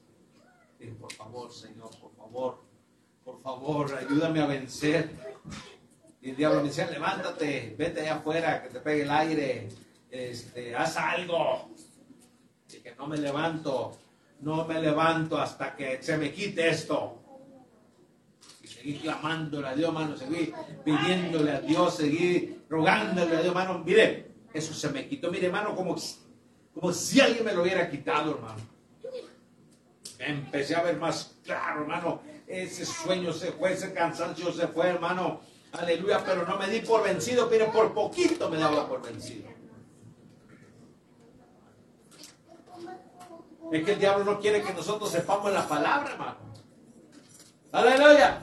Dije, 0.80 0.94
por 0.94 1.12
favor, 1.14 1.54
Señor, 1.54 1.90
por 2.00 2.16
favor, 2.16 2.64
por 3.24 3.42
favor, 3.42 3.96
ayúdame 3.96 4.42
a 4.42 4.48
vencer. 4.48 5.12
Y 6.22 6.32
el 6.32 6.36
diablo 6.36 6.62
me 6.62 6.70
decía, 6.70 6.90
levántate, 6.90 7.76
vete 7.78 8.02
allá 8.02 8.16
afuera, 8.16 8.64
que 8.64 8.70
te 8.70 8.80
pegue 8.80 9.04
el 9.04 9.12
aire, 9.12 9.70
este, 10.10 10.76
haz 10.76 10.98
algo. 10.98 11.70
Y 12.72 12.78
que 12.78 12.96
no 12.96 13.06
me 13.06 13.18
levanto, 13.18 13.98
no 14.40 14.66
me 14.66 14.82
levanto 14.82 15.38
hasta 15.38 15.76
que 15.76 16.02
se 16.02 16.18
me 16.18 16.32
quite 16.32 16.70
esto. 16.70 17.20
Y 18.64 18.68
seguí 18.68 19.00
clamándole 19.00 19.68
a 19.68 19.76
Dios, 19.76 19.90
hermano, 19.90 20.18
seguí 20.18 20.52
pidiéndole 20.84 21.52
a 21.52 21.62
Dios, 21.62 21.98
seguí 21.98 22.62
rogándole 22.68 23.38
a 23.38 23.42
Dios, 23.42 23.48
hermano. 23.48 23.80
Mire, 23.80 24.32
eso 24.54 24.74
se 24.74 24.90
me 24.90 25.08
quitó, 25.08 25.30
mire, 25.30 25.48
hermano, 25.48 25.76
como 25.76 25.96
como 26.74 26.92
si 26.92 27.22
alguien 27.22 27.46
me 27.46 27.54
lo 27.54 27.62
hubiera 27.62 27.90
quitado, 27.90 28.32
hermano. 28.32 28.62
Empecé 30.20 30.76
a 30.76 30.84
ver 30.84 30.98
más 30.98 31.36
claro, 31.44 31.82
hermano. 31.82 32.22
Ese 32.48 32.86
sueño 32.86 33.32
se 33.34 33.52
fue, 33.52 33.74
ese 33.74 33.94
cansancio 33.94 34.52
se 34.52 34.68
fue, 34.68 34.90
hermano. 34.90 35.42
Aleluya, 35.74 36.24
pero 36.26 36.46
no 36.46 36.58
me 36.58 36.68
di 36.68 36.80
por 36.82 37.04
vencido, 37.04 37.50
pero 37.50 37.72
por 37.72 37.94
poquito 37.94 38.50
me 38.50 38.58
daba 38.58 38.88
por 38.88 39.02
vencido. 39.02 39.50
Es 43.72 43.84
que 43.84 43.94
el 43.94 44.00
diablo 44.00 44.24
no 44.24 44.40
quiere 44.40 44.62
que 44.62 44.74
nosotros 44.74 45.10
sepamos 45.10 45.52
la 45.52 45.68
palabra, 45.68 46.12
hermano. 46.12 46.38
Aleluya. 47.72 48.40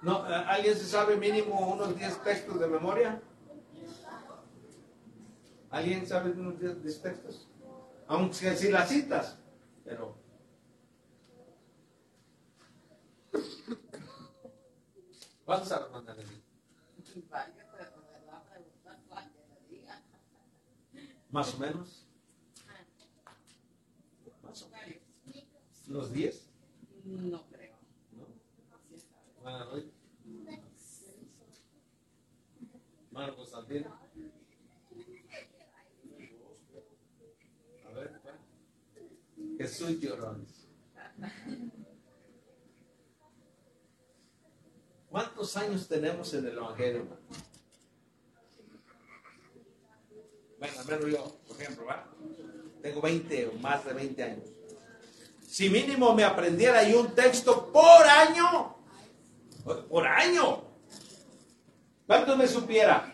No, 0.00 0.22
¿Alguien 0.22 0.76
se 0.76 0.84
sabe 0.84 1.16
mínimo 1.16 1.58
unos 1.72 1.98
10 1.98 2.22
textos 2.22 2.60
de 2.60 2.68
memoria? 2.68 3.20
¿Alguien 5.70 6.06
sabe 6.06 6.32
de 6.32 6.74
diez 6.76 7.02
textos? 7.02 7.48
Aunque 8.06 8.56
si 8.56 8.70
las 8.70 8.88
citas, 8.88 9.38
pero... 9.84 10.16
¿Cuántos 15.44 15.68
saben 15.68 15.92
mandar 15.92 16.16
de 16.16 16.24
mí? 16.24 16.42
Más 21.30 21.54
o 21.54 21.58
menos. 21.58 22.06
Más 24.42 24.62
o 24.62 24.68
menos. 24.70 25.02
¿Los 25.86 26.12
10? 26.12 26.50
No 27.04 27.46
creo. 27.48 27.76
¿No? 28.12 28.26
¿no? 29.44 29.98
Mano 33.10 33.36
Constantino. 33.36 33.98
A 37.84 37.90
ver, 37.90 38.20
pa. 38.20 38.32
Jesús 39.58 39.98
llorones. 39.98 40.68
¿Cuántos 45.10 45.56
años 45.56 45.88
tenemos 45.88 46.32
en 46.34 46.46
el 46.46 46.56
Evangelio? 46.56 47.06
Bueno, 50.58 50.74
al 50.80 51.10
yo, 51.10 51.40
por 51.46 51.60
ejemplo, 51.60 51.86
¿va? 51.86 52.08
Tengo 52.82 53.00
20 53.00 53.46
o 53.48 53.52
más 53.54 53.84
de 53.84 53.92
20 53.94 54.22
años. 54.22 54.48
Si 55.46 55.68
mínimo 55.68 56.14
me 56.14 56.22
aprendiera 56.22 56.88
yo 56.88 57.00
un 57.00 57.14
texto 57.14 57.72
por 57.72 58.02
año, 58.06 58.76
por 59.88 60.06
año, 60.06 60.62
¿cuánto 62.06 62.36
me 62.36 62.46
supiera? 62.46 63.12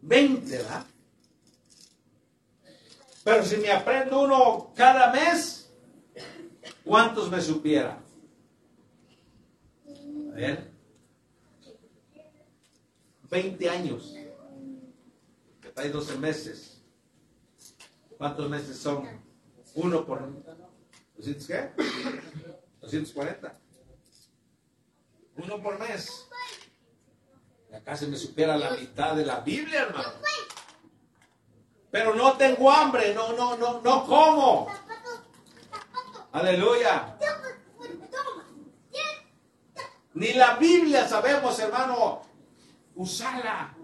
20, 0.00 0.56
¿verdad? 0.56 0.86
Pero 3.24 3.42
si 3.42 3.56
me 3.56 3.72
aprendo 3.72 4.20
uno 4.20 4.72
cada 4.76 5.10
mes, 5.10 5.72
¿cuántos 6.84 7.30
me 7.30 7.40
supiera? 7.40 7.98
A 10.30 10.34
ver. 10.34 10.70
20 13.30 13.70
años. 13.70 14.14
Trae 15.74 15.88
12 15.88 16.18
meses. 16.18 16.82
¿Cuántos 18.18 18.48
meses 18.48 18.76
son? 18.76 19.08
Uno 19.74 20.04
por... 20.04 20.22
¿200 21.18 21.46
qué? 21.46 21.70
240. 22.80 23.58
Uno 25.36 25.62
por 25.62 25.78
mes. 25.80 26.28
Ya 27.70 27.82
casi 27.82 28.06
me 28.06 28.16
supiera 28.16 28.56
la 28.56 28.70
mitad 28.70 29.16
de 29.16 29.24
la 29.24 29.40
Biblia, 29.40 29.82
hermano. 29.82 30.12
Pero 31.94 32.12
no 32.12 32.32
tengo 32.36 32.68
hambre, 32.72 33.14
no, 33.14 33.34
no, 33.34 33.56
no, 33.56 33.80
no 33.80 34.04
como. 34.04 34.66
Aleluya. 36.32 37.16
Ni 40.14 40.32
la 40.32 40.56
Biblia 40.56 41.06
sabemos, 41.06 41.56
hermano, 41.60 42.22
usarla. 42.96 43.76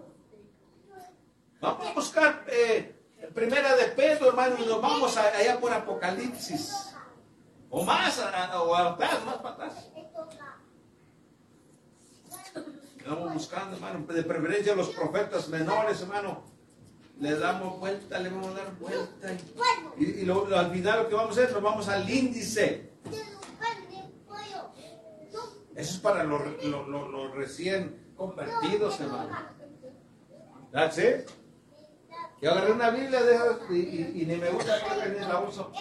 Vamos 1.61 1.87
a 1.87 1.93
buscar 1.93 2.43
eh, 2.47 3.01
primera 3.33 3.77
de 3.77 3.85
Pedro, 3.85 4.27
hermano, 4.27 4.57
y 4.59 4.65
nos 4.65 4.81
vamos 4.81 5.15
a- 5.15 5.27
allá 5.37 5.57
por 5.61 5.71
Apocalipsis. 5.71 6.93
O 7.69 7.85
más, 7.85 8.19
o 8.19 8.75
atrás, 8.75 9.23
más 9.25 9.35
para 9.37 9.55
atrás. 9.55 9.89
Vamos 13.07 13.33
buscando, 13.35 13.77
hermano, 13.77 14.05
de 14.05 14.23
preferencia 14.23 14.75
los 14.75 14.89
profetas 14.89 15.47
menores, 15.47 16.01
hermano. 16.01 16.51
Le 17.21 17.37
damos 17.37 17.79
vuelta, 17.79 18.17
le 18.19 18.29
vamos 18.29 18.47
a 18.47 18.53
dar 18.63 18.75
vuelta. 18.79 19.33
Y, 19.97 20.05
y 20.05 20.25
lo, 20.25 20.45
lo- 20.47 20.57
al 20.57 20.71
final 20.71 21.03
lo 21.03 21.09
que 21.09 21.15
vamos 21.15 21.37
a 21.37 21.41
hacer, 21.41 21.53
nos 21.53 21.61
vamos 21.63 21.87
al 21.87 22.09
índice. 22.09 22.89
Eso 25.75 25.93
es 25.95 25.99
para 25.99 26.23
los, 26.23 26.41
los- 26.63 26.87
los 26.87 27.35
recién 27.35 28.11
convertidos, 28.17 28.99
hermano. 28.99 29.37
¿That's 30.71 30.97
it? 30.97 31.29
Yo 32.41 32.51
agarré 32.51 32.71
una 32.71 32.89
Biblia 32.89 33.21
de 33.21 33.35
esas 33.35 33.57
y, 33.69 33.73
y- 33.75 34.21
y 34.21 34.25
ni 34.25 34.35
me 34.37 34.49
gusta 34.49 34.77
porque 34.87 35.09
ni 35.09 35.19
la 35.19 35.39
uso. 35.41 35.71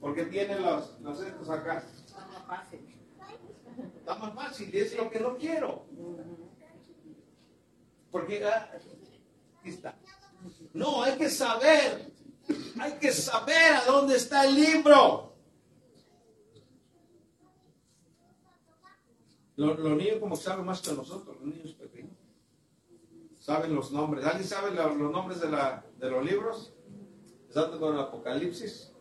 Porque 0.00 0.24
tiene 0.26 0.58
los, 0.60 1.00
los 1.00 1.20
estos 1.22 1.48
acá. 1.48 1.82
Está 2.06 2.26
más 2.26 2.44
fácil. 2.46 2.80
Está 3.96 4.14
más 4.16 4.34
fácil 4.34 4.74
y 4.74 4.78
es 4.78 4.96
lo 4.96 5.10
que 5.10 5.20
no 5.20 5.36
quiero. 5.36 5.86
Porque 8.10 8.44
ah, 8.46 8.70
aquí 9.60 9.70
está. 9.70 9.94
No, 10.72 11.02
hay 11.02 11.16
que 11.16 11.28
saber. 11.28 12.12
Hay 12.80 12.92
que 12.98 13.12
saber 13.12 13.74
a 13.74 13.84
dónde 13.84 14.16
está 14.16 14.44
el 14.44 14.54
libro. 14.54 15.34
Los, 19.56 19.78
niños 19.78 20.18
como 20.20 20.36
saben 20.36 20.64
más 20.64 20.80
que 20.80 20.92
nosotros, 20.92 21.36
los 21.36 21.46
niños 21.54 21.74
pequeños. 21.74 22.16
Saben 23.38 23.74
los 23.74 23.92
nombres. 23.92 24.24
¿Alguien 24.24 24.48
sabe 24.48 24.70
los 24.70 24.96
nombres 24.96 25.40
de, 25.40 25.50
la, 25.50 25.84
de 25.98 26.10
los 26.10 26.24
libros? 26.24 26.72
Empezando 27.42 27.78
con 27.78 27.94
el 27.94 28.00
Apocalipsis. 28.00 28.92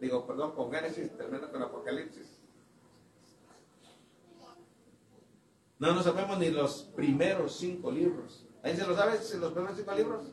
Digo, 0.00 0.26
perdón, 0.26 0.52
con 0.52 0.72
Génesis, 0.72 1.16
termina 1.16 1.50
con 1.50 1.62
Apocalipsis. 1.62 2.40
No 5.78 5.94
nos 5.94 6.04
sabemos 6.04 6.38
ni 6.38 6.50
los 6.50 6.84
primeros 6.94 7.56
cinco 7.56 7.90
libros. 7.90 8.46
¿Ahí 8.62 8.76
se 8.76 8.86
lo 8.86 8.96
sabe? 8.96 9.18
¿Los 9.18 9.52
primeros 9.52 9.76
cinco 9.76 9.94
libros? 9.94 10.24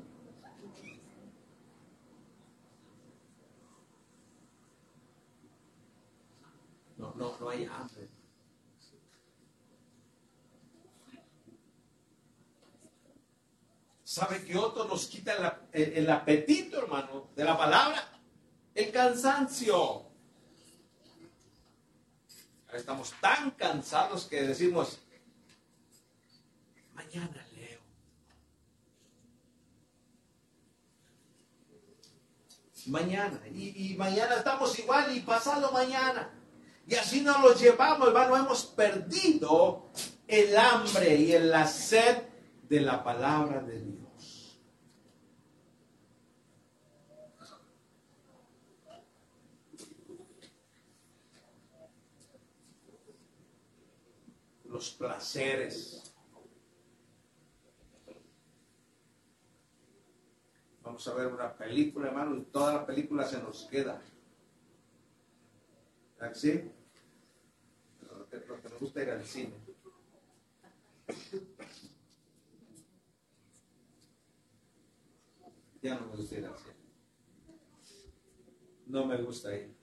¿Sabe 14.09 14.43
que 14.43 14.57
otro 14.57 14.85
nos 14.85 15.05
quita 15.05 15.69
el 15.71 16.09
apetito, 16.09 16.79
hermano, 16.79 17.29
de 17.35 17.43
la 17.43 17.55
palabra? 17.55 18.09
El 18.73 18.91
cansancio. 18.91 20.07
Estamos 22.73 23.13
tan 23.21 23.51
cansados 23.51 24.25
que 24.25 24.41
decimos, 24.41 24.99
mañana 26.93 27.45
leo. 27.55 27.79
Mañana. 32.87 33.41
Y, 33.53 33.91
y 33.91 33.95
mañana 33.95 34.37
estamos 34.37 34.77
igual 34.79 35.15
y 35.15 35.19
pasado 35.19 35.71
mañana. 35.71 36.38
Y 36.90 36.96
así 36.96 37.21
nos 37.21 37.40
lo 37.40 37.54
llevamos, 37.54 38.08
hermano. 38.08 38.35
Hemos 38.35 38.65
perdido 38.65 39.92
el 40.27 40.58
hambre 40.58 41.17
y 41.17 41.33
el 41.33 41.52
la 41.52 41.67
sed 41.67 42.23
de 42.67 42.81
la 42.81 43.04
palabra 43.04 43.62
de 43.62 43.79
Dios. 43.79 44.60
Los 54.65 54.90
placeres. 54.90 56.12
Vamos 60.81 61.08
a 61.08 61.13
ver 61.13 61.27
una 61.27 61.54
película, 61.54 62.08
hermano, 62.08 62.35
y 62.35 62.42
toda 62.46 62.73
la 62.73 62.85
película 62.87 63.27
se 63.27 63.37
nos 63.37 63.65
queda. 63.65 64.02
¿Verdad 66.17 66.33
que 66.33 66.40
sí? 66.40 66.79
Que, 68.30 68.38
lo 68.38 68.62
que 68.62 68.69
nos 68.69 68.80
gusta 68.80 69.02
ir 69.04 69.10
al 69.10 69.25
cine. 69.25 69.54
Ya 75.82 75.96
no 75.96 76.08
me 76.08 76.15
gusta 76.17 76.36
ir 76.36 76.46
al 76.46 76.58
cine. 76.58 76.73
No 78.88 79.06
me 79.06 79.21
gusta 79.21 79.56
ir. 79.56 79.73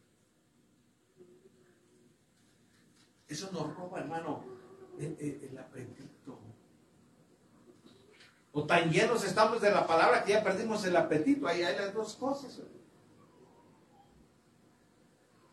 Eso 3.29 3.51
nos 3.53 3.75
roba, 3.77 4.01
hermano, 4.01 4.45
el, 4.99 5.17
el- 5.19 5.45
el 5.51 5.59
apetito. 5.59 6.39
O 8.53 8.67
tan 8.67 8.91
llenos 8.91 9.23
estamos 9.25 9.61
de 9.61 9.71
la 9.71 9.87
palabra 9.87 10.25
que 10.25 10.33
ya 10.33 10.43
perdimos 10.43 10.85
el 10.85 10.97
apetito. 10.97 11.47
Ahí 11.47 11.63
hay 11.63 11.77
las 11.77 11.93
dos 11.95 12.15
cosas. 12.17 12.61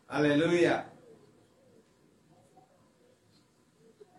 Aleluya. 0.08 0.90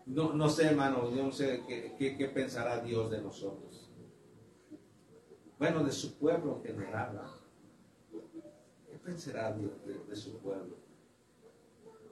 No, 0.06 0.34
no 0.34 0.50
sé, 0.50 0.68
hermano, 0.68 1.10
yo 1.16 1.24
no 1.24 1.32
sé 1.32 1.64
qué, 1.68 2.16
qué, 2.18 2.28
pensará 2.28 2.80
Dios 2.80 3.10
de 3.10 3.22
nosotros. 3.22 3.90
Bueno, 5.58 5.84
de 5.84 5.92
su 5.92 6.18
pueblo 6.18 6.62
en 6.64 6.76
general. 6.76 7.22
¿Qué 8.12 8.98
pensará 9.00 9.52
Dios 9.54 9.72
de, 10.08 10.16
su 10.16 10.38
pueblo? 10.40 10.78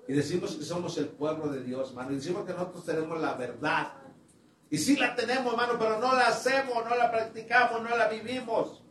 Y 0.07 0.13
decimos 0.13 0.55
que 0.55 0.63
somos 0.63 0.97
el 0.97 1.09
pueblo 1.09 1.49
de 1.49 1.63
Dios, 1.63 1.89
hermano. 1.89 2.11
Y 2.11 2.15
decimos 2.15 2.45
que 2.45 2.53
nosotros 2.53 2.83
tenemos 2.83 3.21
la 3.21 3.35
verdad. 3.35 3.93
Y 4.71 4.77
sí 4.79 4.95
la 4.95 5.15
tenemos, 5.15 5.53
hermano, 5.53 5.73
pero 5.77 5.99
no 5.99 6.15
la 6.15 6.29
hacemos, 6.29 6.83
no 6.83 6.95
la 6.95 7.11
practicamos, 7.11 7.83
no 7.83 7.95
la 7.95 8.07
vivimos. 8.07 8.81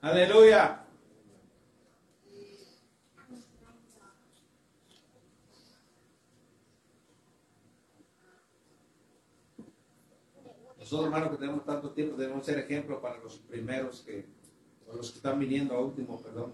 Aleluya. 0.00 0.81
Nosotros, 10.92 11.10
hermanos, 11.10 11.30
que 11.30 11.40
tenemos 11.46 11.64
tanto 11.64 11.90
tiempo, 11.92 12.16
debemos 12.18 12.44
ser 12.44 12.58
ejemplo 12.58 13.00
para 13.00 13.16
los 13.16 13.38
primeros 13.38 14.02
que, 14.02 14.26
o 14.86 14.94
los 14.94 15.10
que 15.10 15.16
están 15.16 15.38
viniendo 15.38 15.74
a 15.74 15.80
último, 15.80 16.20
perdón. 16.20 16.52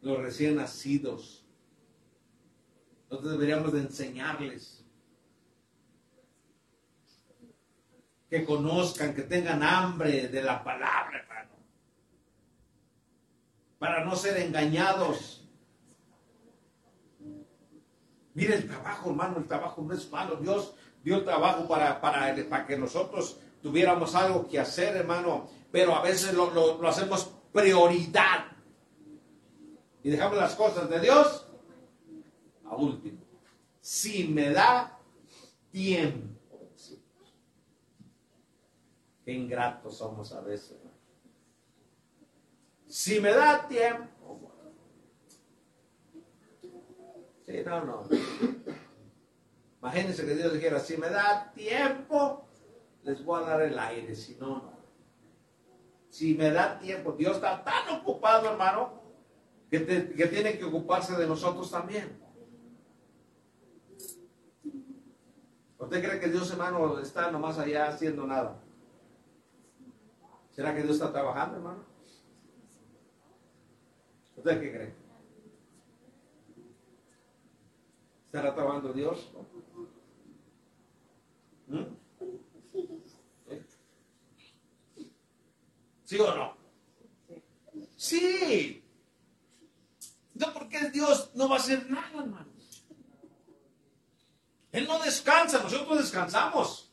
Los 0.00 0.18
recién 0.18 0.56
nacidos. 0.56 1.46
Nosotros 3.08 3.34
deberíamos 3.34 3.72
de 3.72 3.82
enseñarles. 3.82 4.84
Que 8.28 8.44
conozcan, 8.44 9.14
que 9.14 9.22
tengan 9.22 9.62
hambre 9.62 10.26
de 10.26 10.42
la 10.42 10.64
palabra, 10.64 11.20
hermano. 11.20 11.52
Para 13.78 14.04
no 14.04 14.16
ser 14.16 14.38
engañados. 14.38 15.48
Mire 18.34 18.56
el 18.56 18.66
trabajo, 18.66 19.10
hermano, 19.10 19.38
el 19.38 19.46
trabajo 19.46 19.82
no 19.82 19.94
es 19.94 20.10
malo. 20.10 20.34
Dios 20.34 20.74
dio 21.04 21.22
trabajo 21.22 21.68
para, 21.68 22.00
para, 22.00 22.34
para 22.48 22.66
que 22.66 22.76
nosotros 22.78 23.38
tuviéramos 23.62 24.14
algo 24.14 24.48
que 24.48 24.58
hacer, 24.58 24.96
hermano. 24.96 25.48
Pero 25.70 25.94
a 25.94 26.02
veces 26.02 26.32
lo, 26.32 26.50
lo, 26.50 26.88
hacemos 26.88 27.30
prioridad. 27.52 28.46
Y 30.02 30.10
dejamos 30.10 30.38
las 30.38 30.54
cosas 30.54 30.88
de 30.88 31.00
Dios 31.00 31.46
a 32.64 32.76
último. 32.76 33.18
Si 33.80 34.28
me 34.28 34.50
da 34.50 34.98
tiempo. 35.70 36.34
Qué 39.24 39.32
ingratos 39.32 39.96
somos 39.96 40.32
a 40.32 40.40
veces. 40.40 40.76
Si 42.86 43.20
me 43.20 43.30
da 43.30 43.66
tiempo. 43.66 44.52
Sí, 47.46 47.62
no, 47.64 47.84
no. 47.84 48.08
Imagínense 49.84 50.24
que 50.24 50.34
Dios 50.34 50.50
dijera, 50.54 50.80
si 50.80 50.96
me 50.96 51.10
da 51.10 51.52
tiempo, 51.52 52.48
les 53.02 53.22
voy 53.22 53.42
a 53.42 53.46
dar 53.46 53.60
el 53.60 53.78
aire, 53.78 54.16
si 54.16 54.34
no, 54.36 54.56
no. 54.56 54.78
Si 56.08 56.34
me 56.34 56.50
da 56.50 56.78
tiempo, 56.78 57.12
Dios 57.12 57.36
está 57.36 57.62
tan 57.62 58.00
ocupado, 58.00 58.48
hermano, 58.48 59.02
que, 59.70 59.84
que 59.84 60.26
tiene 60.28 60.56
que 60.56 60.64
ocuparse 60.64 61.14
de 61.16 61.26
nosotros 61.26 61.70
también. 61.70 62.18
¿Usted 65.76 66.02
cree 66.02 66.18
que 66.18 66.28
Dios, 66.28 66.50
hermano, 66.50 66.98
está 66.98 67.30
nomás 67.30 67.58
allá 67.58 67.88
haciendo 67.88 68.26
nada? 68.26 68.56
¿Será 70.52 70.74
que 70.74 70.80
Dios 70.80 70.94
está 70.94 71.12
trabajando, 71.12 71.56
hermano? 71.56 71.84
¿Usted 74.34 74.60
qué 74.62 74.72
cree? 74.72 75.03
¿Estará 78.34 78.52
trabajando 78.52 78.92
Dios? 78.92 79.30
¿Mm? 81.68 81.82
¿Eh? 83.46 83.64
¿Sí 86.02 86.18
o 86.18 86.34
no? 86.34 86.56
Sí. 87.96 88.84
No, 90.34 90.52
porque 90.52 90.90
Dios 90.90 91.30
no 91.36 91.48
va 91.48 91.54
a 91.54 91.58
hacer 91.60 91.88
nada, 91.88 92.24
hermano. 92.24 92.48
Él 94.72 94.88
no 94.88 94.98
descansa, 94.98 95.62
nosotros 95.62 95.98
descansamos. 95.98 96.92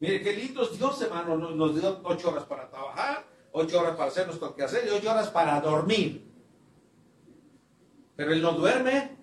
Mire, 0.00 0.20
qué 0.20 0.34
lindo 0.34 0.62
es 0.64 0.76
Dios, 0.76 1.00
hermano. 1.00 1.38
Nos, 1.38 1.56
nos 1.56 1.80
dio 1.80 2.02
ocho 2.04 2.32
horas 2.32 2.44
para 2.44 2.68
trabajar, 2.68 3.24
ocho 3.52 3.80
horas 3.80 3.96
para 3.96 4.10
hacer 4.10 4.26
nuestro 4.26 4.54
quehacer 4.54 4.86
y 4.86 4.90
ocho 4.90 5.10
horas 5.10 5.30
para 5.30 5.58
dormir. 5.62 6.30
Pero 8.14 8.30
Él 8.34 8.42
no 8.42 8.52
duerme. 8.52 9.21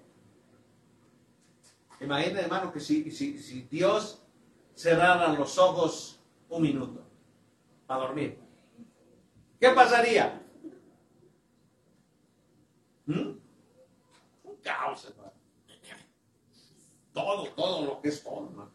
Imagina, 2.02 2.40
hermano, 2.40 2.72
que 2.72 2.80
si, 2.80 3.12
si, 3.12 3.40
si 3.40 3.64
Dios 3.64 4.22
cerrara 4.74 5.34
los 5.34 5.58
ojos 5.58 6.20
un 6.48 6.62
minuto 6.62 7.04
para 7.86 8.02
dormir, 8.02 8.40
¿qué 9.60 9.70
pasaría? 9.70 10.42
¿Mm? 13.06 13.32
Un 14.44 14.56
caos, 14.64 15.06
hermano. 15.06 15.34
Todo, 17.12 17.50
todo 17.50 17.86
lo 17.86 18.02
que 18.02 18.10
es 18.10 18.24
todo, 18.24 18.48
hermano. 18.48 18.72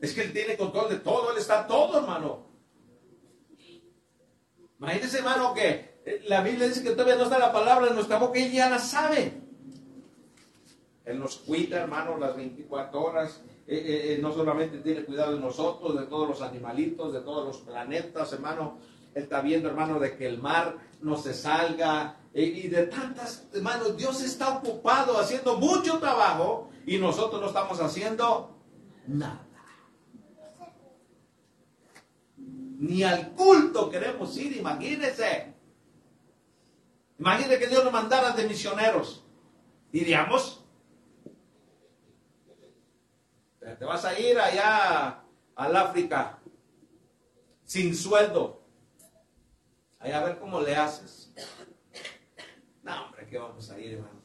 Es 0.00 0.12
que 0.12 0.22
Él 0.22 0.32
tiene 0.32 0.56
control 0.56 0.90
de 0.90 0.98
todo, 0.98 1.32
Él 1.32 1.38
está 1.38 1.66
todo, 1.66 1.98
hermano. 1.98 2.46
Imagínese, 4.78 5.18
hermano, 5.18 5.54
que 5.54 6.20
la 6.26 6.42
Biblia 6.42 6.68
dice 6.68 6.82
que 6.82 6.90
todavía 6.90 7.16
no 7.16 7.24
está 7.24 7.38
la 7.38 7.52
palabra 7.52 7.88
en 7.88 7.94
nuestra 7.94 8.18
boca 8.18 8.38
y 8.38 8.52
ya 8.52 8.68
la 8.68 8.78
sabe. 8.78 9.47
Él 11.08 11.18
nos 11.18 11.36
cuida, 11.38 11.80
hermano, 11.80 12.18
las 12.18 12.36
24 12.36 13.00
horas. 13.02 13.40
Eh, 13.66 13.76
eh, 13.76 14.12
eh, 14.14 14.18
no 14.20 14.30
solamente 14.30 14.78
tiene 14.78 15.04
cuidado 15.06 15.34
de 15.34 15.40
nosotros, 15.40 15.98
de 15.98 16.04
todos 16.06 16.28
los 16.28 16.42
animalitos, 16.42 17.14
de 17.14 17.20
todos 17.20 17.46
los 17.46 17.56
planetas, 17.58 18.30
hermano. 18.34 18.76
Él 19.14 19.22
está 19.22 19.40
viendo, 19.40 19.68
hermano, 19.68 19.98
de 19.98 20.16
que 20.18 20.26
el 20.26 20.38
mar 20.38 20.76
no 21.00 21.16
se 21.16 21.32
salga. 21.32 22.16
eh, 22.34 22.42
y 22.42 22.68
de 22.68 22.88
tantas, 22.88 23.48
hermano, 23.54 23.88
Dios 23.90 24.22
está 24.22 24.58
ocupado 24.58 25.18
haciendo 25.18 25.56
mucho 25.56 25.98
trabajo 25.98 26.70
y 26.86 26.98
nosotros 26.98 27.40
no 27.40 27.46
estamos 27.46 27.80
haciendo 27.80 28.54
nada. 29.06 29.46
Ni 32.36 33.02
al 33.02 33.32
culto 33.32 33.88
queremos 33.88 34.36
ir, 34.36 34.58
imagínense. 34.58 35.54
Imagínense 37.18 37.58
que 37.58 37.66
Dios 37.66 37.82
nos 37.82 37.92
mandara 37.94 38.32
de 38.32 38.46
misioneros. 38.46 39.24
Iríamos. 39.90 40.57
Te 43.78 43.84
vas 43.84 44.04
a 44.04 44.18
ir 44.18 44.38
allá 44.38 45.22
al 45.54 45.76
África 45.76 46.38
sin 47.64 47.94
sueldo. 47.94 48.62
Allá 50.00 50.20
a 50.20 50.24
ver 50.24 50.38
cómo 50.38 50.60
le 50.60 50.74
haces. 50.74 51.32
No, 52.82 53.04
hombre, 53.06 53.26
¿qué 53.28 53.38
vamos 53.38 53.70
a 53.70 53.78
ir, 53.78 53.94
hermano? 53.94 54.18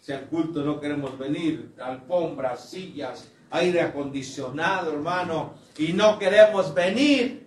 Si 0.00 0.12
al 0.12 0.26
culto 0.28 0.62
no 0.62 0.78
queremos 0.78 1.18
venir, 1.18 1.74
alfombras, 1.80 2.68
sillas, 2.70 3.28
aire 3.50 3.80
acondicionado, 3.80 4.92
hermano, 4.92 5.54
y 5.78 5.92
no 5.92 6.18
queremos 6.18 6.74
venir. 6.74 7.46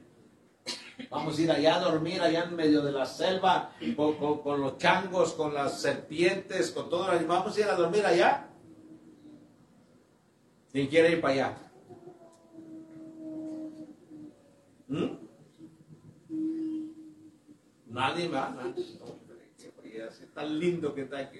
Vamos 1.09 1.37
a 1.37 1.41
ir 1.41 1.51
allá 1.51 1.75
a 1.75 1.79
dormir, 1.79 2.21
allá 2.21 2.43
en 2.43 2.55
medio 2.55 2.81
de 2.81 2.91
la 2.91 3.05
selva, 3.05 3.71
con, 3.95 4.61
los 4.61 4.77
changos, 4.77 5.33
con 5.33 5.53
las 5.53 5.81
serpientes, 5.81 6.71
con 6.71 6.89
todo. 6.89 7.07
Vamos 7.27 7.55
a 7.55 7.59
ir 7.59 7.65
a 7.67 7.75
dormir 7.75 8.05
allá. 8.05 8.48
¿Quién 10.71 10.87
quiere 10.87 11.13
ir 11.13 11.21
para 11.21 11.33
allá? 11.33 11.71
¿Mm? 14.87 15.29
Nadie 17.87 18.27
va, 18.27 18.55
tan 20.33 20.59
lindo 20.59 20.93
que 20.93 21.01
está 21.01 21.19
aquí. 21.19 21.39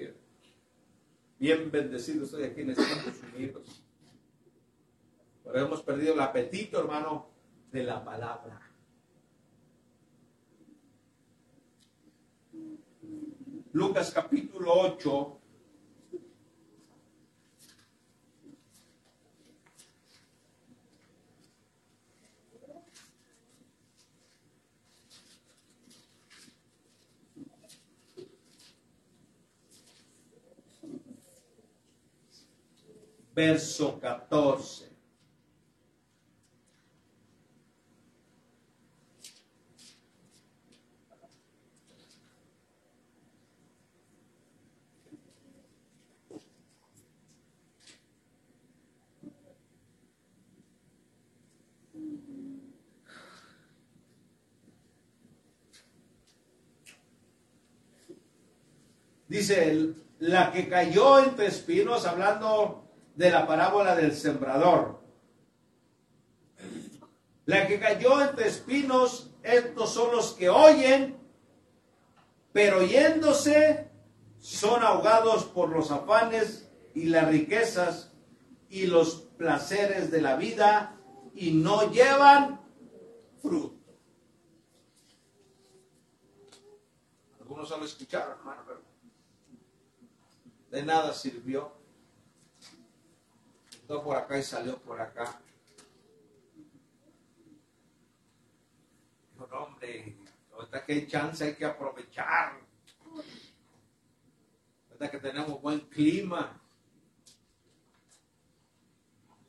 Bien 1.38 1.72
bendecido 1.72 2.26
estoy 2.26 2.44
aquí 2.44 2.62
en 2.62 2.72
Estados 2.72 3.22
Unidos. 3.34 3.84
Pero 5.44 5.66
hemos 5.66 5.82
perdido 5.84 6.14
el 6.14 6.20
apetito, 6.20 6.80
hermano, 6.80 7.30
de 7.72 7.84
la 7.84 8.04
palabra. 8.04 8.60
Lucas 13.72 14.12
capítulo 14.12 14.74
8. 14.74 15.39
Verso 33.40 33.98
14. 34.02 34.90
Dice, 59.30 59.94
la 60.20 60.52
que 60.52 60.68
cayó 60.68 61.20
entre 61.24 61.46
espinos, 61.46 62.06
hablando 62.06 62.89
de 63.20 63.30
la 63.30 63.46
parábola 63.46 63.98
del 63.98 64.16
sembrador. 64.16 64.98
La 67.46 67.68
que 67.68 67.78
cayó 67.78 68.22
entre 68.22 68.48
espinos, 68.48 69.32
estos 69.44 69.94
son 69.94 70.16
los 70.16 70.32
que 70.32 70.50
oyen, 70.50 71.20
pero 72.54 72.82
yéndose 72.82 73.92
son 74.40 74.84
ahogados 74.84 75.44
por 75.44 75.68
los 75.68 75.92
afanes 75.92 76.72
y 76.96 77.08
las 77.08 77.28
riquezas 77.28 78.14
y 78.70 78.88
los 78.88 79.16
placeres 79.38 80.12
de 80.12 80.22
la 80.22 80.38
vida 80.38 80.96
y 81.36 81.52
no 81.52 81.92
llevan 81.92 82.62
fruto. 83.42 83.76
Algunos 87.42 87.68
solo 87.68 87.84
escucharon, 87.84 88.38
hermano, 88.40 88.62
pero 88.66 88.82
de 90.72 90.84
nada 90.84 91.14
sirvió. 91.14 91.79
Entró 93.90 94.04
por 94.04 94.18
acá 94.18 94.38
y 94.38 94.44
salió 94.44 94.78
por 94.78 95.02
acá. 95.02 95.42
Dijo, 99.34 99.48
no, 99.48 99.64
hombre, 99.64 100.16
ahorita 100.54 100.86
que 100.86 100.94
hay 100.94 101.08
chance 101.08 101.44
hay 101.44 101.56
que 101.56 101.66
aprovechar. 101.66 102.60
Ahorita 104.90 105.10
que 105.10 105.18
tenemos 105.18 105.60
buen 105.60 105.80
clima. 105.90 106.62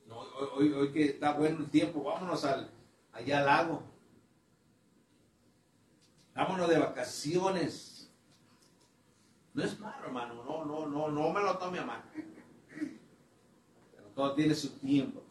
Hoy, 0.09 0.29
hoy- 0.57 0.73
hoy 0.73 0.91
que 0.91 1.05
está 1.05 1.35
bueno 1.35 1.59
el 1.59 1.69
tiempo, 1.71 2.03
vámonos 2.03 2.43
al, 2.47 2.71
allá 3.13 3.41
al 3.41 3.45
lago. 3.45 3.83
Vámonos 6.35 6.67
de 6.67 6.79
vacaciones. 6.79 8.11
No 9.53 9.65
es 9.65 9.79
malo, 9.79 10.07
hermano. 10.07 10.43
No, 10.45 10.65
no, 10.65 10.87
no, 10.87 11.09
no 11.11 11.31
me 11.31 11.43
lo 11.43 11.59
tome 11.59 11.79
a 11.79 11.85
mal. 11.85 12.03
Todo 14.21 14.35
tiene 14.35 14.55
su 14.55 14.69
tiempo. 14.73 15.23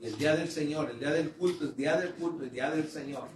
El 0.00 0.18
día 0.18 0.34
del 0.34 0.50
Señor, 0.50 0.90
el 0.90 0.98
día 0.98 1.12
del 1.12 1.30
culto, 1.30 1.62
el 1.66 1.76
día 1.76 1.96
del 1.96 2.12
culto, 2.14 2.42
el 2.42 2.50
día 2.50 2.68
del 2.68 2.88
Señor. 2.88 3.28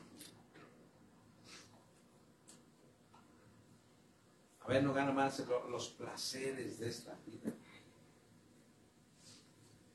A 4.63 4.67
ver, 4.67 4.83
no 4.83 4.93
gana 4.93 5.13
más 5.13 5.39
lo- 5.47 5.69
los 5.71 5.91
placeres 5.91 6.81
de 6.81 6.89
esta 6.89 7.17
vida. 7.25 7.53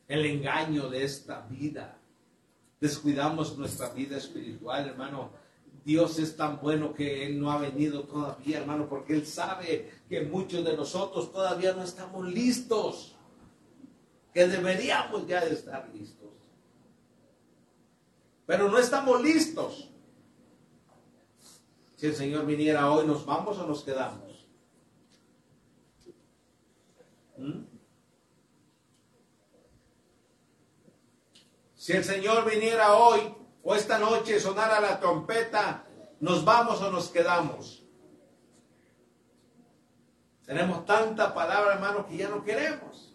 El 0.07 0.25
engaño 0.25 0.89
de 0.89 1.03
esta 1.03 1.41
vida. 1.41 1.97
Descuidamos 2.80 3.57
nuestra 3.57 3.89
vida 3.89 4.15
espiritual, 4.15 4.88
hermano. 4.88 5.32
Dios 5.84 6.19
es 6.19 6.38
tan 6.38 6.61
bueno 6.61 6.93
que 6.93 7.25
Él 7.25 7.38
no 7.38 7.51
ha 7.51 7.57
venido 7.57 8.05
todavía, 8.05 8.59
hermano, 8.59 8.88
porque 8.88 9.11
Él 9.11 9.25
sabe 9.27 9.91
que 10.07 10.21
muchos 10.21 10.63
de 10.63 10.77
nosotros 10.77 11.34
todavía 11.34 11.73
no 11.73 11.84
estamos 11.84 12.25
listos. 12.32 13.17
Que 14.34 14.47
deberíamos 14.47 15.27
ya 15.27 15.43
de 15.43 15.53
estar 15.53 15.89
listos. 15.89 16.30
Pero 18.45 18.69
no 18.69 18.77
estamos 18.77 19.21
listos. 19.21 19.89
Si 21.97 22.07
el 22.07 22.15
Señor 22.15 22.45
viniera 22.45 22.91
hoy, 22.91 23.05
¿nos 23.05 23.25
vamos 23.25 23.57
o 23.57 23.67
nos 23.67 23.84
quedamos? 23.84 24.47
¿Mm? 27.38 27.63
Si 31.75 31.93
el 31.93 32.03
Señor 32.03 32.49
viniera 32.49 32.95
hoy 32.95 33.36
o 33.63 33.75
esta 33.75 33.99
noche 33.99 34.39
sonara 34.39 34.80
la 34.80 34.99
trompeta, 34.99 35.86
¿nos 36.19 36.45
vamos 36.45 36.82
o 36.82 36.91
nos 36.91 37.09
quedamos? 37.09 37.84
Tenemos 40.45 40.86
tanta 40.86 41.34
palabra, 41.34 41.73
hermano, 41.73 42.07
que 42.07 42.17
ya 42.17 42.30
no 42.30 42.43
queremos. 42.43 43.09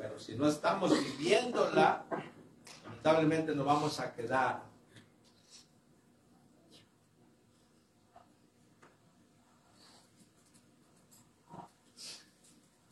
Pero 0.00 0.18
si 0.18 0.34
no 0.34 0.48
estamos 0.48 0.92
viviéndola, 0.98 2.06
lamentablemente 2.86 3.54
nos 3.54 3.66
vamos 3.66 4.00
a 4.00 4.14
quedar. 4.14 4.62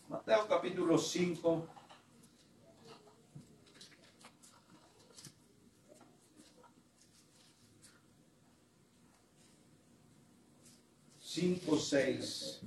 Mateo 0.06 0.46
capítulo 0.46 0.98
5. 0.98 1.66
Cinco, 11.22 11.78
seis. 11.78 12.60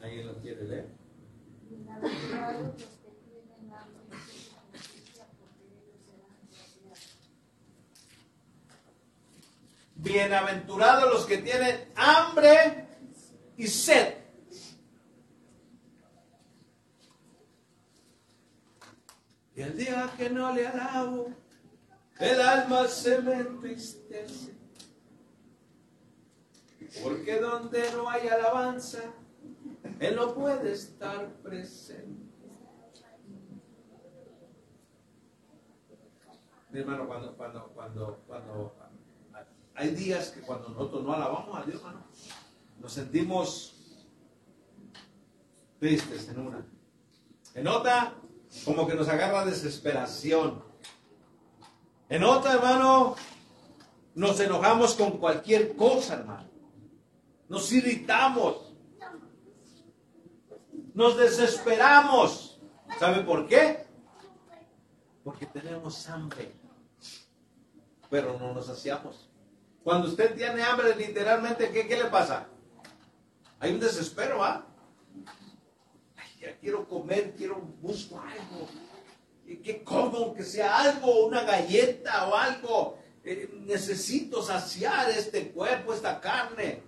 ¿Alguien 0.00 0.26
lo 0.28 0.40
quiere 0.40 0.64
leer? 0.64 0.88
Bienaventurados 1.68 2.62
los 2.62 2.76
que 2.78 3.10
tienen 3.26 3.72
hambre 3.74 4.04
y 4.06 4.16
sed 4.16 4.54
de 4.62 4.78
justicia, 4.78 5.26
porque 5.36 5.66
ellos 5.66 5.98
serán 6.06 6.48
saciados. 6.48 7.18
Bienaventurados 10.18 11.12
los 11.12 11.26
que 11.26 11.38
tienen 11.38 11.92
hambre 11.94 12.88
y 13.56 13.68
sed. 13.68 14.16
Y 19.54 19.60
el 19.60 19.76
día 19.76 20.12
que 20.16 20.28
no 20.28 20.52
le 20.52 20.66
alabo, 20.66 21.28
el 22.18 22.40
alma 22.40 22.88
se 22.88 23.22
me 23.22 23.34
entristece. 23.34 24.56
Porque 27.00 27.38
donde 27.38 27.88
no 27.92 28.10
hay 28.10 28.26
alabanza, 28.26 28.98
Él 30.00 30.16
no 30.16 30.34
puede 30.34 30.72
estar 30.72 31.32
presente. 31.44 32.26
Mi 36.70 36.80
hermano, 36.80 37.06
cuando, 37.06 37.36
cuando, 37.36 37.68
cuando, 37.68 38.24
cuando 38.26 38.87
hay 39.78 39.90
días 39.90 40.30
que 40.30 40.40
cuando 40.40 40.70
nosotros 40.70 41.04
no 41.04 41.12
alabamos 41.12 41.56
a 41.56 41.62
Dios, 41.62 41.76
hermano, 41.76 42.04
nos 42.80 42.92
sentimos 42.92 43.76
tristes 45.78 46.28
en 46.28 46.40
una. 46.40 46.66
En 47.54 47.68
otra, 47.68 48.14
como 48.64 48.88
que 48.88 48.96
nos 48.96 49.08
agarra 49.08 49.44
desesperación. 49.44 50.64
En 52.08 52.24
otra, 52.24 52.54
hermano, 52.54 53.14
nos 54.16 54.40
enojamos 54.40 54.94
con 54.94 55.12
cualquier 55.18 55.76
cosa, 55.76 56.14
hermano. 56.14 56.48
Nos 57.48 57.70
irritamos. 57.70 58.74
Nos 60.92 61.16
desesperamos. 61.16 62.60
¿Sabe 62.98 63.22
por 63.22 63.46
qué? 63.46 63.86
Porque 65.22 65.46
tenemos 65.46 66.08
hambre. 66.08 66.52
Pero 68.10 68.36
no 68.40 68.52
nos 68.52 68.66
saciamos. 68.66 69.27
Cuando 69.88 70.08
usted 70.08 70.34
tiene 70.34 70.62
hambre, 70.62 70.94
literalmente, 70.94 71.70
¿qué, 71.70 71.88
qué 71.88 71.96
le 71.96 72.10
pasa? 72.10 72.46
Hay 73.58 73.72
un 73.72 73.80
desespero, 73.80 74.44
¿ah? 74.44 74.66
Ay, 76.14 76.28
ya 76.38 76.58
quiero 76.58 76.86
comer, 76.86 77.34
quiero, 77.34 77.56
busco 77.80 78.20
algo. 78.20 78.68
¿Y 79.46 79.56
¿Qué 79.56 79.82
como? 79.82 80.34
Que 80.34 80.42
sea 80.42 80.80
algo, 80.80 81.24
una 81.24 81.42
galleta 81.42 82.28
o 82.28 82.34
algo. 82.34 82.98
Eh, 83.24 83.48
necesito 83.60 84.42
saciar 84.42 85.08
este 85.08 85.52
cuerpo, 85.52 85.94
esta 85.94 86.20
carne. 86.20 86.82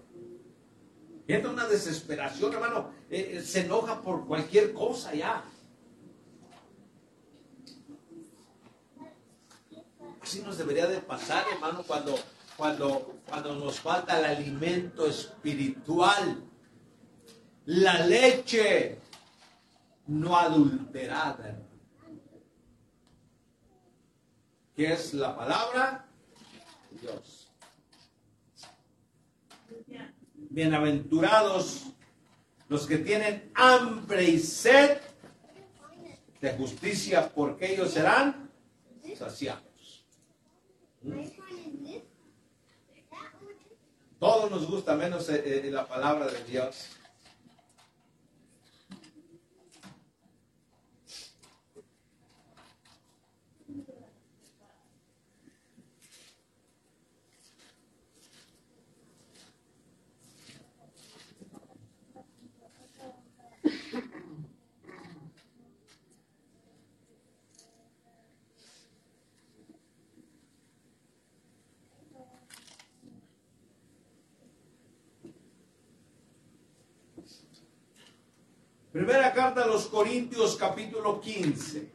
Entra 1.27 1.53
una 1.53 1.67
desesperación, 1.67 2.53
hermano. 2.53 2.93
Eh, 3.09 3.37
eh, 3.39 3.41
se 3.41 3.61
enoja 3.61 4.03
por 4.03 4.27
cualquier 4.27 4.75
cosa 4.75 5.15
ya. 5.15 5.43
Así 10.21 10.43
nos 10.43 10.59
debería 10.59 10.87
de 10.87 11.01
pasar, 11.01 11.47
hermano, 11.51 11.83
cuando, 11.87 12.15
cuando, 12.61 13.23
cuando 13.27 13.55
nos 13.55 13.81
falta 13.81 14.19
el 14.19 14.37
alimento 14.37 15.07
espiritual. 15.07 16.45
La 17.65 18.05
leche 18.05 18.99
no 20.09 20.37
adulterada. 20.37 21.59
¿Qué 24.77 24.93
es 24.93 25.15
la 25.15 25.35
palabra? 25.35 26.07
Dios. 27.01 27.49
Bienaventurados 30.35 31.87
los 32.69 32.87
que 32.87 32.99
tienen 32.99 33.51
hambre 33.55 34.25
y 34.25 34.39
sed 34.39 35.01
de 36.43 36.53
justicia, 36.53 37.33
porque 37.35 37.73
ellos 37.73 37.91
serán 37.91 38.51
saciados. 39.17 40.05
Todo 44.21 44.51
nos 44.51 44.67
gusta 44.67 44.95
menos 44.95 45.31
eh, 45.31 45.43
eh, 45.47 45.71
la 45.71 45.87
palabra 45.87 46.27
de 46.27 46.45
Dios. 46.45 47.00
Primera 78.93 79.33
carta 79.33 79.63
a 79.63 79.67
los 79.69 79.87
Corintios 79.87 80.57
capítulo 80.57 81.21
15. 81.21 81.89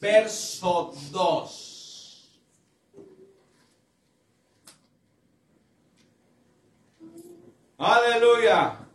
Verso 0.00 0.94
2. 1.10 2.40
Aleluya. 7.76 8.87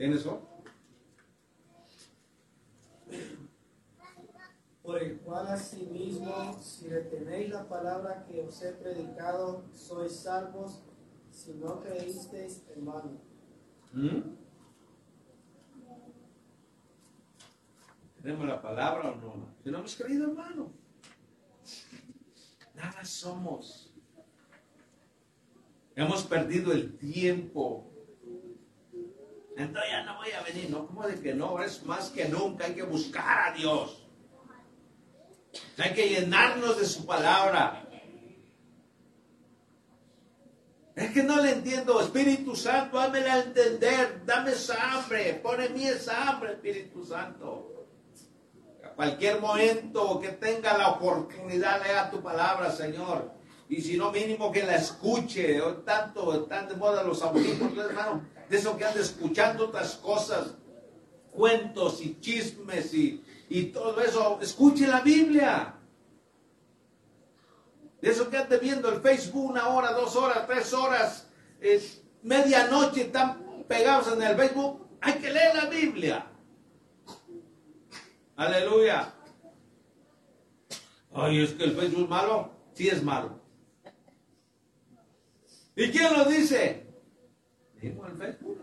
¿Tienes 0.00 0.20
eso? 0.20 0.40
Por 4.82 5.02
el 5.02 5.18
cual 5.18 5.48
asimismo, 5.48 6.58
si 6.58 6.88
retenéis 6.88 7.50
la 7.50 7.68
palabra 7.68 8.24
que 8.24 8.40
os 8.40 8.62
he 8.62 8.72
predicado, 8.72 9.62
sois 9.74 10.16
salvos, 10.16 10.82
si 11.30 11.52
no 11.52 11.80
creísteis 11.80 12.64
en 12.74 12.86
vano. 12.86 13.20
¿Mm? 13.92 14.20
¿Tenemos 18.22 18.48
la 18.48 18.62
palabra 18.62 19.10
o 19.10 19.16
no? 19.16 19.54
Si 19.62 19.70
no 19.70 19.80
hemos 19.80 19.96
creído, 19.96 20.30
hermano. 20.30 20.72
Nada 22.74 23.04
somos. 23.04 23.92
Hemos 25.94 26.22
perdido 26.22 26.72
el 26.72 26.96
tiempo. 26.96 27.89
Entonces 29.60 29.90
ya 29.90 30.02
no 30.04 30.16
voy 30.16 30.30
a 30.32 30.42
venir. 30.42 30.70
No, 30.70 30.86
como 30.86 31.06
de 31.06 31.20
que 31.20 31.34
no? 31.34 31.62
Es 31.62 31.82
más 31.84 32.10
que 32.10 32.26
nunca. 32.28 32.64
Hay 32.66 32.74
que 32.74 32.82
buscar 32.82 33.48
a 33.48 33.52
Dios. 33.52 34.06
Hay 35.78 35.92
que 35.92 36.08
llenarnos 36.08 36.78
de 36.78 36.86
su 36.86 37.04
palabra. 37.04 37.86
Es 40.94 41.12
que 41.12 41.22
no 41.22 41.40
le 41.40 41.52
entiendo, 41.52 42.00
Espíritu 42.00 42.54
Santo, 42.54 43.00
hámela 43.00 43.38
entender, 43.38 44.22
dame 44.26 44.50
esa 44.50 44.92
hambre, 44.92 45.40
pone 45.42 45.66
en 45.66 45.74
mí 45.74 45.84
esa 45.84 46.28
hambre, 46.28 46.52
Espíritu 46.52 47.06
Santo. 47.06 47.86
A 48.84 48.88
cualquier 48.90 49.40
momento 49.40 50.20
que 50.20 50.28
tenga 50.28 50.76
la 50.76 50.88
oportunidad, 50.90 51.82
lea 51.82 52.10
tu 52.10 52.20
palabra, 52.20 52.70
Señor. 52.70 53.32
Y 53.68 53.80
si 53.80 53.96
no, 53.96 54.10
mínimo 54.10 54.50
que 54.52 54.64
la 54.64 54.76
escuche. 54.76 55.60
Hoy 55.60 55.76
tanto 55.86 56.42
están 56.42 56.68
de 56.68 56.74
moda 56.74 57.02
los 57.02 57.22
audífonos, 57.22 57.78
hermano, 57.78 58.22
de 58.50 58.56
eso 58.56 58.76
que 58.76 58.84
anda 58.84 59.00
escuchando 59.00 59.66
otras 59.66 59.94
cosas, 59.94 60.54
cuentos 61.30 62.02
y 62.02 62.20
chismes 62.20 62.92
y, 62.92 63.24
y 63.48 63.66
todo 63.66 64.00
eso. 64.00 64.40
Escuche 64.42 64.88
la 64.88 65.00
Biblia. 65.02 65.76
De 68.02 68.10
eso 68.10 68.28
que 68.28 68.36
ande 68.36 68.58
viendo 68.58 68.88
el 68.88 69.00
Facebook 69.00 69.50
una 69.50 69.68
hora, 69.68 69.92
dos 69.92 70.16
horas, 70.16 70.48
tres 70.48 70.72
horas, 70.74 71.28
eh, 71.60 71.80
medianoche, 72.24 73.02
están 73.02 73.64
pegados 73.68 74.12
en 74.12 74.20
el 74.20 74.36
Facebook. 74.36 74.88
Hay 75.00 75.14
que 75.14 75.30
leer 75.30 75.54
la 75.54 75.66
Biblia. 75.66 76.26
Aleluya. 78.34 79.14
Ay, 81.12 81.44
es 81.44 81.52
que 81.52 81.64
el 81.64 81.76
Facebook 81.76 82.02
es 82.02 82.08
malo. 82.08 82.50
Sí 82.74 82.88
es 82.88 83.00
malo. 83.00 83.38
¿Y 85.76 85.88
quién 85.92 86.12
lo 86.14 86.24
dice? 86.24 86.89
El 87.82 88.16
Facebook. 88.18 88.58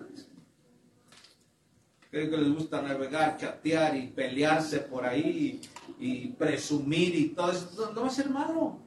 Creo 2.10 2.30
que 2.30 2.38
les 2.38 2.54
gusta 2.54 2.82
navegar, 2.82 3.38
chatear 3.38 3.96
y 3.96 4.08
pelearse 4.08 4.80
por 4.80 5.06
ahí 5.06 5.62
y, 6.00 6.28
presumir 6.30 7.16
y 7.16 7.30
todo 7.30 7.52
eso. 7.52 7.70
No, 7.76 7.92
no 7.94 8.02
va 8.02 8.08
a 8.08 8.12
ser 8.12 8.30
malo. 8.30 8.80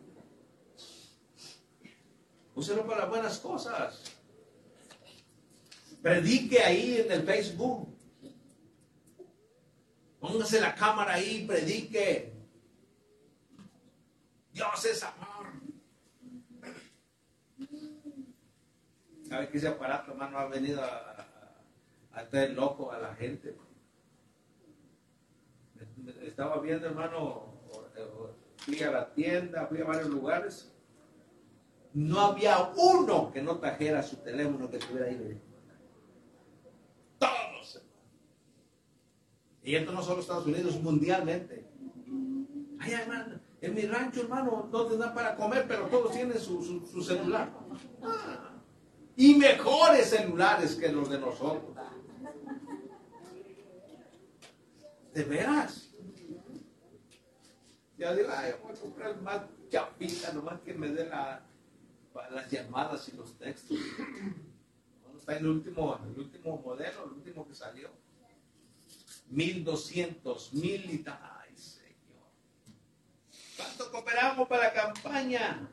Úselo 2.55 2.87
para 2.87 3.07
buenas 3.07 3.39
cosas. 3.39 4.03
Predique 6.01 6.61
ahí 6.61 7.03
en 7.05 7.13
el 7.13 7.23
Facebook. 7.23 7.89
Póngase 10.19 10.61
la 10.61 10.75
cámara 10.75 11.15
ahí, 11.15 11.45
predique. 11.47 12.33
Dios 14.53 14.85
es 14.85 15.03
amor. 15.03 15.30
¿Sabe 19.31 19.49
que 19.49 19.59
ese 19.59 19.69
aparato, 19.69 20.11
hermano, 20.11 20.39
ha 20.39 20.47
venido 20.47 20.83
a, 20.83 20.87
a, 22.13 22.21
a 22.21 22.29
traer 22.29 22.51
loco 22.51 22.91
a 22.91 22.99
la 22.99 23.15
gente? 23.15 23.57
Estaba 26.23 26.59
viendo, 26.61 26.89
hermano, 26.89 27.55
fui 28.57 28.83
a 28.83 28.91
la 28.91 29.15
tienda, 29.15 29.69
fui 29.69 29.81
a 29.81 29.85
varios 29.85 30.09
lugares. 30.09 30.75
No 31.95 32.19
había 32.21 32.73
uno 32.77 33.31
que 33.33 33.41
no 33.41 33.59
trajera 33.61 34.03
su 34.03 34.17
teléfono 34.17 34.69
que 34.69 34.79
estuviera 34.79 35.07
ahí. 35.07 35.41
Todos, 37.21 37.77
hermano. 37.77 38.01
Y 39.63 39.75
esto 39.77 39.93
no 39.93 40.03
solo 40.03 40.23
Estados 40.23 40.47
Unidos, 40.47 40.81
mundialmente. 40.83 41.69
Ay, 42.81 42.93
hermano, 42.95 43.39
en 43.61 43.75
mi 43.75 43.83
rancho, 43.83 44.23
hermano, 44.23 44.69
no 44.73 44.87
te 44.87 44.97
dan 44.97 45.15
para 45.15 45.37
comer, 45.37 45.67
pero 45.69 45.87
todos 45.87 46.11
tienen 46.11 46.39
su, 46.41 46.61
su, 46.65 46.85
su 46.85 47.01
celular. 47.01 47.53
Ah, 48.03 48.50
y 49.21 49.35
mejores 49.35 50.09
celulares 50.09 50.77
que 50.77 50.89
los 50.89 51.11
de 51.11 51.19
nosotros. 51.19 51.77
¿De 55.13 55.25
veras? 55.25 55.91
Ya 57.99 58.15
digo, 58.15 58.31
ay, 58.35 58.55
voy 58.63 58.73
a 58.73 58.81
comprar 58.81 59.21
más 59.21 59.43
chapita, 59.69 60.33
nomás 60.33 60.63
que 60.63 60.73
me 60.73 60.89
dé 60.89 61.05
la, 61.05 61.43
las 62.31 62.51
llamadas 62.51 63.11
y 63.11 63.17
los 63.19 63.37
textos. 63.37 63.77
Bueno, 65.03 65.19
está 65.19 65.37
el 65.37 65.47
último, 65.47 66.01
el 66.03 66.19
último 66.19 66.57
modelo, 66.65 67.05
el 67.05 67.11
último 67.11 67.47
que 67.47 67.55
salió. 67.55 67.91
1200, 69.29 70.55
mil 70.55 70.91
y. 70.91 71.05
Ay, 71.07 71.55
Señor. 71.59 72.25
¿Cuánto 73.55 73.93
cooperamos 73.93 74.49
para 74.49 74.63
la 74.63 74.73
campaña? 74.73 75.69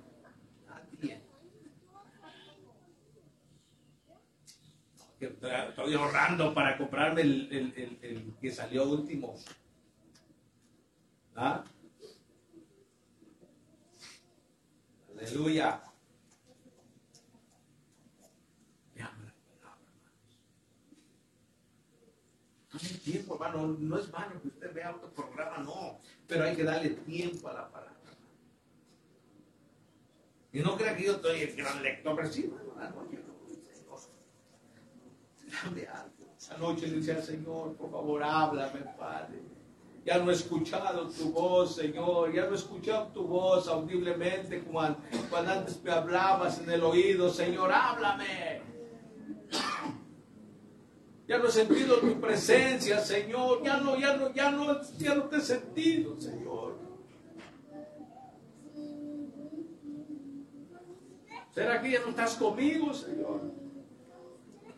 Que 5.20 5.26
Estoy 5.26 5.94
ahorrando 5.96 6.54
para 6.54 6.78
comprarme 6.78 7.22
el, 7.22 7.52
el- 7.52 7.98
el- 8.02 8.34
que 8.40 8.52
salió 8.52 8.84
último. 8.90 9.36
¿Ah? 11.36 11.64
Aleluya. 15.18 15.82
Dame 22.72 22.90
tiempo, 23.04 23.34
hermano. 23.36 23.76
No 23.80 23.98
es 23.98 24.12
malo 24.12 24.42
que 24.42 24.48
usted 24.50 24.74
vea 24.74 24.96
otro 24.96 25.10
programa, 25.12 25.58
no. 25.60 26.00
Pero 26.28 26.44
hay 26.44 26.56
que 26.56 26.64
darle 26.64 26.90
tiempo 26.90 27.48
a 27.48 27.54
la 27.54 27.70
palabra. 27.72 27.94
Y 30.52 30.60
no 30.60 30.78
crea 30.78 30.96
que 30.96 31.06
yo 31.06 31.20
soy 31.20 31.42
el 31.42 31.56
gran 31.56 31.82
lector, 31.84 32.16
pero 32.16 32.32
sí, 32.32 32.52
hermano, 32.78 33.06
Señor. 33.10 33.27
Algo. 35.66 36.36
Esa 36.38 36.58
noche 36.58 36.88
le 36.88 36.98
decía 36.98 37.22
Señor, 37.22 37.76
por 37.76 37.90
favor, 37.92 38.24
háblame, 38.24 38.80
Padre. 38.98 39.42
Ya 40.06 40.20
no 40.20 40.32
he 40.32 40.34
escuchado 40.36 41.08
tu 41.10 41.32
voz, 41.32 41.76
Señor. 41.76 42.32
Ya 42.34 42.46
no 42.46 42.52
he 42.52 42.56
escuchado 42.56 43.08
tu 43.08 43.24
voz 43.28 43.68
audiblemente 43.68 44.64
an- 44.80 44.98
cuando 45.30 45.52
antes 45.52 45.84
me 45.84 45.92
hablabas 45.92 46.60
en 46.62 46.70
el 46.70 46.84
oído. 46.84 47.30
Señor, 47.30 47.72
háblame. 47.74 48.62
Ya 51.28 51.38
no 51.40 51.48
he 51.48 51.52
sentido 51.52 51.98
tu 51.98 52.22
presencia, 52.22 53.00
Señor. 53.00 53.62
Ya 53.64 53.78
no, 53.82 53.98
ya 54.00 54.16
no, 54.16 54.34
ya 54.34 54.50
no, 54.52 54.82
ya 54.98 55.16
no 55.16 55.24
te 55.24 55.38
he 55.38 55.42
sentido, 55.42 56.22
Señor. 56.22 56.78
¿Será 61.54 61.82
que 61.82 61.92
ya 61.92 62.00
no 62.02 62.10
estás 62.10 62.36
conmigo, 62.36 62.94
Señor? 62.94 63.42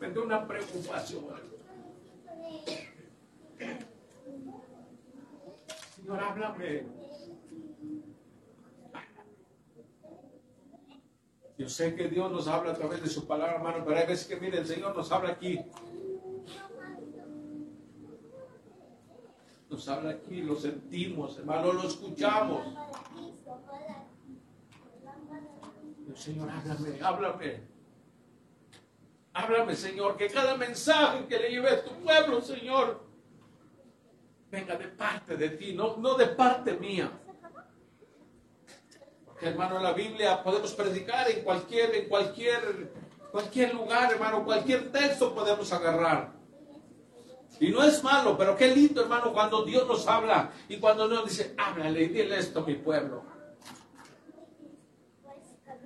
Da 0.00 0.22
una 0.22 0.48
preocupación. 0.48 1.26
Señor, 5.94 6.20
háblame. 6.20 6.86
Yo 11.58 11.68
sé 11.68 11.94
que 11.94 12.08
Dios 12.08 12.32
nos 12.32 12.48
habla 12.48 12.72
a 12.72 12.74
través 12.74 13.02
de 13.02 13.10
su 13.10 13.26
palabra, 13.26 13.56
hermano, 13.56 13.84
pero 13.84 13.98
hay 13.98 14.06
veces 14.06 14.26
que, 14.26 14.40
mire, 14.40 14.58
el 14.58 14.66
Señor 14.66 14.96
nos 14.96 15.12
habla 15.12 15.32
aquí. 15.32 15.60
Nos 19.68 19.86
habla 19.86 20.10
aquí, 20.12 20.40
lo 20.40 20.56
sentimos, 20.56 21.36
hermano, 21.38 21.74
lo 21.74 21.86
escuchamos. 21.86 22.74
Señor, 26.14 26.50
háblame, 26.50 27.00
háblame. 27.02 27.79
Háblame, 29.32 29.76
Señor, 29.76 30.16
que 30.16 30.28
cada 30.28 30.56
mensaje 30.56 31.26
que 31.26 31.38
le 31.38 31.50
lleve 31.50 31.70
a 31.70 31.84
tu 31.84 31.90
pueblo, 32.02 32.42
Señor, 32.42 33.00
venga 34.50 34.76
de 34.76 34.88
parte 34.88 35.36
de 35.36 35.50
ti, 35.50 35.72
no, 35.72 35.96
no 35.98 36.14
de 36.14 36.26
parte 36.26 36.74
mía. 36.74 37.10
Porque, 39.24 39.46
hermano, 39.46 39.78
la 39.78 39.92
Biblia 39.92 40.42
podemos 40.42 40.72
predicar 40.74 41.30
en 41.30 41.44
cualquier, 41.44 41.94
en 41.94 42.08
cualquier, 42.08 42.92
cualquier 43.30 43.72
lugar, 43.74 44.12
hermano, 44.12 44.44
cualquier 44.44 44.90
texto 44.90 45.32
podemos 45.32 45.72
agarrar. 45.72 46.32
Y 47.60 47.68
no 47.68 47.84
es 47.84 48.02
malo, 48.02 48.36
pero 48.36 48.56
qué 48.56 48.74
lindo, 48.74 49.02
hermano, 49.02 49.32
cuando 49.32 49.64
Dios 49.64 49.86
nos 49.86 50.06
habla 50.08 50.50
y 50.68 50.78
cuando 50.78 51.06
nos 51.06 51.28
dice, 51.28 51.54
háblale 51.56 52.02
y 52.02 52.08
dile 52.08 52.38
esto 52.38 52.60
a 52.60 52.66
mi 52.66 52.74
pueblo. 52.74 53.22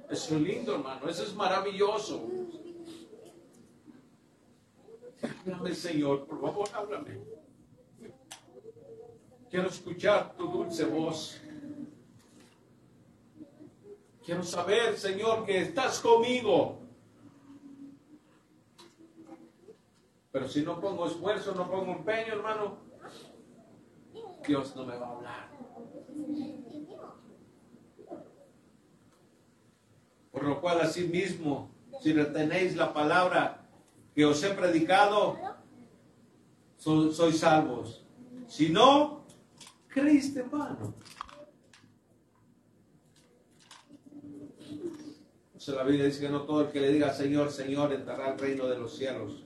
Eso 0.09 0.36
es 0.36 0.40
lindo, 0.40 0.74
hermano, 0.76 1.09
eso 1.09 1.24
es 1.24 1.34
maravilloso. 1.34 2.22
Háblame, 5.25 5.75
Señor, 5.75 6.27
por 6.27 6.41
favor, 6.41 6.68
háblame. 6.75 7.18
Quiero 9.51 9.68
escuchar 9.68 10.37
tu 10.37 10.49
dulce 10.49 10.85
voz. 10.85 11.41
Quiero 14.25 14.43
saber, 14.43 14.97
Señor, 14.97 15.45
que 15.45 15.61
estás 15.61 16.01
conmigo. 16.01 16.79
Pero 20.33 20.49
si 20.49 20.62
no 20.62 20.81
pongo 20.81 21.07
esfuerzo, 21.07 21.55
no 21.55 21.70
pongo 21.70 21.93
empeño, 21.93 22.33
hermano, 22.33 22.79
Dios 24.47 24.75
no 24.75 24.85
me 24.85 24.97
va 24.97 25.07
a 25.07 25.11
hablar. 25.11 25.49
Por 30.33 30.43
lo 30.43 30.61
cual, 30.61 30.81
asimismo, 30.81 31.70
si 32.01 32.12
retenéis 32.12 32.75
la 32.77 32.93
palabra 32.93 33.64
que 34.15 34.25
os 34.25 34.43
he 34.43 34.51
predicado, 34.51 35.37
so- 36.79 37.11
sois 37.12 37.39
salvos. 37.39 38.05
Si 38.47 38.69
no, 38.69 39.25
creíste 39.89 40.41
en 40.41 40.51
vano. 40.51 40.95
O 45.57 45.61
sea, 45.61 45.77
la 45.77 45.85
Biblia 45.85 46.05
dice 46.05 46.21
que 46.21 46.29
no 46.29 46.43
todo 46.43 46.62
el 46.62 46.69
que 46.69 46.81
le 46.81 46.93
diga 46.93 47.12
Señor, 47.12 47.51
Señor, 47.51 47.93
entrará 47.93 48.27
al 48.33 48.39
reino 48.39 48.67
de 48.67 48.79
los 48.79 48.97
cielos. 48.97 49.43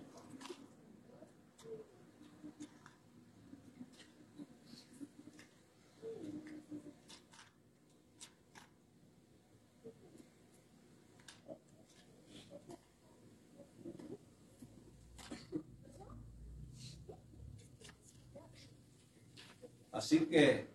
Así 20.09 20.25
que 20.25 20.67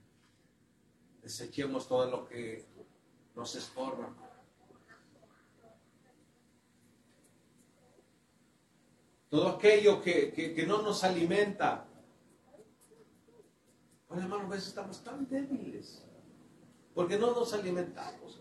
desechemos 1.24 1.88
todo 1.88 2.06
lo 2.08 2.24
que 2.30 2.68
nos 3.36 3.56
estorba. 3.56 4.14
Todo 9.32 9.48
aquello 9.50 10.00
que, 10.04 10.32
que- 10.32 10.68
no 10.68 10.84
nos 10.84 11.04
alimenta. 11.04 11.88
Bueno, 14.08 14.22
hermano, 14.22 14.44
a 14.46 14.50
veces 14.50 14.68
estamos 14.68 15.04
tan 15.04 15.28
débiles 15.28 16.06
porque 16.94 17.18
no 17.18 17.32
nos 17.34 17.54
alimentamos. 17.54 18.40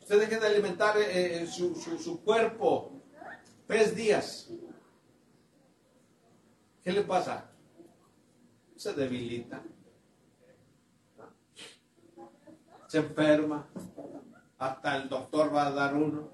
Usted 0.00 0.20
deje 0.20 0.40
de 0.40 0.46
alimentar 0.46 0.96
eh, 0.96 1.42
eh, 1.42 1.46
su, 1.46 1.74
su- 1.74 1.98
su 1.98 2.24
cuerpo 2.24 2.92
tres 3.66 3.94
días. 3.94 4.48
¿Qué 6.82 6.92
le 6.92 7.02
pasa? 7.02 7.47
Se 8.78 8.92
debilita. 8.92 9.60
Se 12.86 12.98
enferma. 12.98 13.68
Hasta 14.56 14.96
el 14.96 15.08
doctor 15.08 15.52
va 15.52 15.66
a 15.66 15.72
dar 15.72 15.96
uno. 15.96 16.30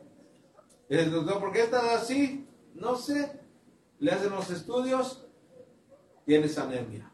Y 0.90 0.96
el 0.96 1.10
doctor, 1.10 1.40
¿por 1.40 1.52
qué 1.52 1.62
estás 1.62 2.02
así? 2.02 2.46
No 2.74 2.96
sé. 2.96 3.40
Le 3.98 4.12
hacen 4.12 4.30
los 4.30 4.50
estudios. 4.50 5.26
Tienes 6.26 6.58
anemia. 6.58 7.10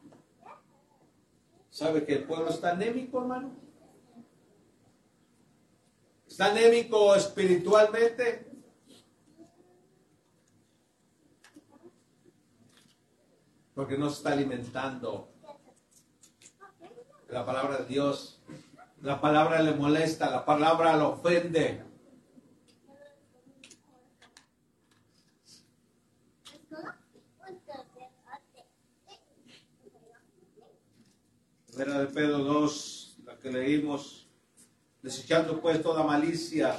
¿Sabe 1.71 2.05
que 2.05 2.15
el 2.15 2.25
pueblo 2.25 2.51
está 2.51 2.73
anémico, 2.73 3.21
hermano? 3.21 3.53
¿Está 6.27 6.47
anémico 6.47 7.15
espiritualmente? 7.15 8.50
Porque 13.75 13.97
no 13.97 14.09
se 14.11 14.17
está 14.17 14.33
alimentando. 14.33 15.33
La 17.29 17.47
palabra 17.47 17.79
de 17.79 17.87
Dios, 17.87 18.43
la 19.03 19.21
palabra 19.21 19.63
le 19.63 19.73
molesta, 19.73 20.31
la 20.31 20.45
palabra 20.45 20.97
lo 20.97 21.11
ofende. 21.11 21.85
Primera 31.67 32.01
de 32.01 32.07
Pedro 32.09 32.39
2, 32.39 33.19
la 33.25 33.39
que 33.39 33.51
leímos, 33.51 34.29
desechando 35.01 35.61
pues 35.61 35.81
toda 35.83 36.03
malicia, 36.03 36.79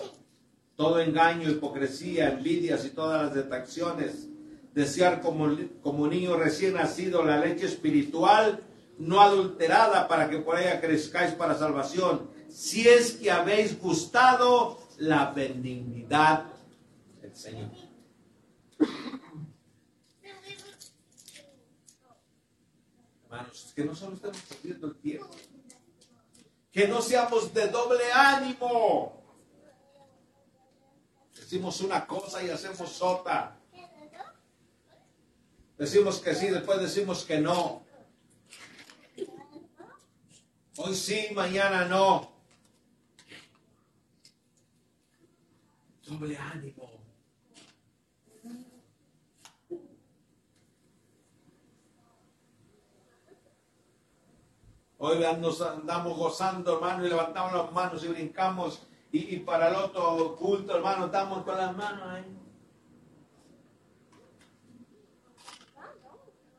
todo 0.76 1.00
engaño, 1.00 1.50
hipocresía, 1.50 2.30
envidias 2.30 2.86
y 2.86 2.90
todas 2.90 3.24
las 3.24 3.34
detracciones, 3.34 4.31
desear 4.74 5.22
como, 5.22 5.56
como 5.82 6.08
niño 6.08 6.38
recién 6.38 6.74
nacido 6.74 7.24
la 7.24 7.38
leche 7.40 7.66
espiritual, 7.66 8.64
no 8.98 9.22
adulterada, 9.22 10.08
para 10.08 10.30
que 10.30 10.38
por 10.38 10.60
ella 10.60 10.80
crezcáis 10.80 11.34
para 11.34 11.58
salvación, 11.58 12.30
si 12.50 12.88
es 12.88 13.14
que 13.14 13.32
habéis 13.32 13.80
gustado 13.80 14.80
la 14.98 15.32
benignidad 15.32 16.46
del 17.22 17.36
Señor. 17.36 17.72
Hermanos, 23.24 23.72
que 23.76 23.86
no 23.86 23.96
solo 23.96 24.16
estemos 24.16 24.38
perdiendo 24.42 24.88
el 24.88 24.96
tiempo, 24.98 25.30
que 26.72 26.88
no 26.88 27.02
seamos 27.02 27.54
de 27.54 27.68
doble 27.68 28.12
ánimo. 28.14 29.22
Decimos 31.36 31.82
una 31.82 32.06
cosa 32.06 32.44
y 32.44 32.50
hacemos 32.50 33.02
otra. 33.02 33.61
Decimos 35.82 36.20
que 36.20 36.36
sí, 36.36 36.48
después 36.50 36.80
decimos 36.80 37.24
que 37.24 37.40
no. 37.40 37.82
Hoy 40.78 40.94
sí, 40.94 41.30
mañana 41.34 41.86
no. 41.86 42.32
Doble 46.06 46.38
ánimo. 46.38 46.88
Hoy 55.00 55.18
nos 55.40 55.62
andamos 55.62 56.16
gozando, 56.16 56.76
hermano, 56.76 57.08
y 57.08 57.10
levantamos 57.10 57.54
las 57.54 57.72
manos 57.72 58.04
y 58.04 58.08
brincamos. 58.10 58.84
Y, 59.12 59.38
para 59.38 59.70
el 59.70 59.76
otro 59.78 60.36
culto, 60.36 60.78
hermano, 60.78 61.08
estamos 61.08 61.44
con 61.44 61.58
las 61.58 61.76
manos 61.76 62.08
ahí. 62.08 62.41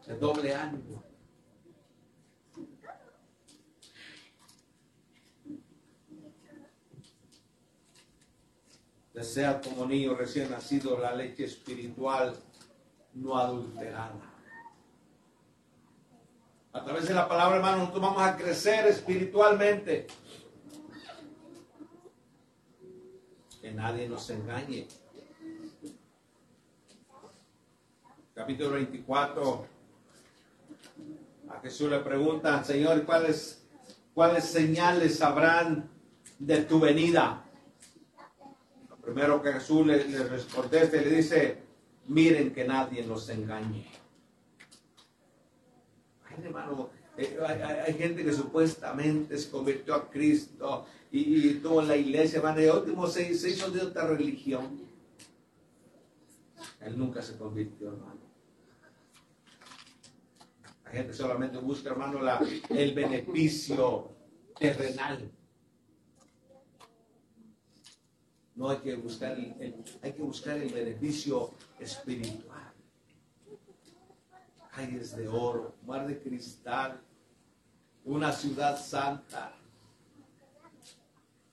El 0.07 0.19
doble 0.19 0.55
ánimo. 0.55 1.03
Desea 9.15 9.61
como 9.61 9.87
niño 9.87 10.15
recién 10.15 10.51
nacido 10.51 10.99
la 10.99 11.15
leche 11.15 11.45
espiritual 11.45 12.35
no 13.15 13.37
adulterada. 13.37 14.33
A 16.73 16.83
través 16.83 17.07
de 17.07 17.15
la 17.15 17.29
palabra, 17.29 17.57
hermano, 17.57 17.79
nosotros 17.79 18.03
vamos 18.03 18.23
a 18.23 18.37
crecer 18.37 18.87
espiritualmente. 18.87 20.07
Que 23.61 23.71
nadie 23.73 24.09
nos 24.09 24.29
engañe. 24.31 24.89
Capítulo 28.35 28.71
24. 28.71 29.82
A 31.53 31.61
Jesús 31.61 31.91
le 31.91 31.99
preguntan, 32.01 32.65
Señor, 32.65 33.05
¿cuáles, 33.05 33.63
cuáles 34.15 34.45
señales 34.45 35.21
habrán 35.21 35.91
de 36.39 36.63
tu 36.63 36.81
venida? 36.81 37.45
Lo 38.89 38.97
primero 38.97 39.43
que 39.43 39.53
Jesús 39.53 39.87
le, 39.87 40.09
le 40.09 40.25
responde, 40.25 40.89
le 40.91 41.11
dice, 41.11 41.59
miren 42.09 42.53
que 42.53 42.65
nadie 42.65 43.05
nos 43.05 43.29
engañe. 43.29 43.87
Ay, 46.25 46.45
hermano, 46.45 46.91
eh, 47.19 47.39
hay, 47.87 47.95
gente 47.95 48.25
que 48.25 48.33
supuestamente 48.33 49.37
se 49.37 49.51
convirtió 49.51 49.95
a 49.95 50.09
Cristo 50.09 50.87
y, 51.11 51.21
y 51.21 51.49
estuvo 51.51 51.83
en 51.83 51.89
la 51.89 51.97
iglesia, 51.97 52.39
hermano, 52.39 52.63
y 52.63 52.67
último 52.67 53.07
se, 53.07 53.35
se 53.35 53.51
hizo 53.51 53.71
de 53.71 53.83
otra 53.83 54.07
religión. 54.07 54.81
Él 56.81 56.99
nunca 56.99 57.21
se 57.21 57.37
convirtió, 57.37 57.89
hermano. 57.89 58.22
Gente 60.93 61.15
solamente 61.15 61.57
busca, 61.59 61.89
hermano, 61.91 62.21
la, 62.21 62.39
el 62.69 62.93
beneficio 62.95 64.11
terrenal. 64.59 65.31
No 68.55 68.69
hay 68.69 68.77
que 68.79 68.95
buscar 68.97 69.33
el, 69.33 69.55
el- 69.59 69.85
hay 70.03 70.13
que 70.13 70.23
buscar 70.23 70.59
el 70.59 70.71
beneficio 70.73 71.53
espiritual. 71.81 72.73
Calles 74.75 75.17
de 75.17 75.29
oro, 75.29 75.75
mar 75.87 76.07
de 76.07 76.19
cristal, 76.21 77.01
una 78.05 78.31
ciudad 78.33 78.79
santa, 78.79 79.55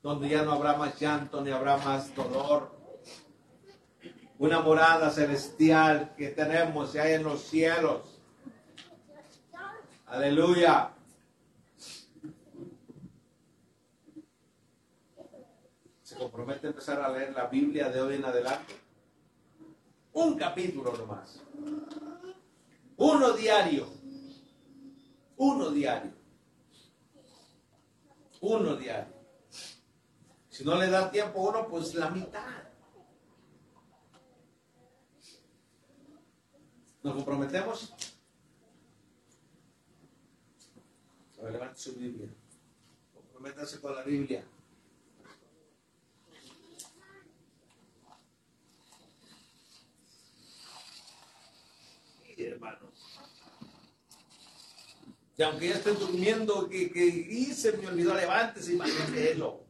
donde 0.02 0.28
ya 0.28 0.42
no 0.42 0.52
habrá 0.52 0.76
más 0.76 0.98
llanto 1.00 1.40
ni 1.42 1.50
habrá 1.50 1.78
más 1.78 2.14
dolor. 2.14 2.78
Una 4.38 4.60
morada 4.60 5.10
celestial 5.10 6.14
que 6.16 6.28
tenemos 6.28 6.94
y 6.94 6.98
hay 6.98 7.14
en 7.14 7.22
los 7.24 7.42
cielos. 7.42 8.09
Aleluya. 10.10 10.92
Se 16.02 16.16
compromete 16.16 16.66
a 16.66 16.70
empezar 16.70 17.00
a 17.00 17.08
leer 17.10 17.32
la 17.32 17.46
Biblia 17.46 17.88
de 17.90 18.00
hoy 18.00 18.16
en 18.16 18.24
adelante. 18.24 18.74
Un 20.12 20.36
capítulo 20.36 20.96
nomás. 20.96 21.40
Uno 22.96 23.32
diario. 23.34 23.86
Uno 25.36 25.70
diario. 25.70 26.12
Uno 28.40 28.74
diario. 28.74 29.14
Si 30.48 30.64
no 30.64 30.74
le 30.74 30.90
da 30.90 31.08
tiempo 31.08 31.38
a 31.38 31.50
uno, 31.50 31.68
pues 31.68 31.94
la 31.94 32.10
mitad. 32.10 32.64
¿Nos 37.04 37.14
comprometemos? 37.14 37.94
Levante 41.42 41.80
su 41.80 41.94
Biblia. 41.94 42.28
Comprométase 43.14 43.80
con 43.80 43.94
la 43.94 44.02
Biblia. 44.02 44.44
Sí, 52.24 52.44
hermano. 52.44 52.90
Y 55.36 55.42
aunque 55.42 55.68
ya 55.68 55.74
esté 55.76 55.92
durmiendo, 55.92 56.68
que, 56.68 56.92
que 56.92 57.06
y 57.06 57.46
se 57.46 57.72
me 57.78 57.86
olvidó, 57.88 58.14
levántese 58.14 58.74
y 58.74 58.76
manténgelo. 58.76 59.64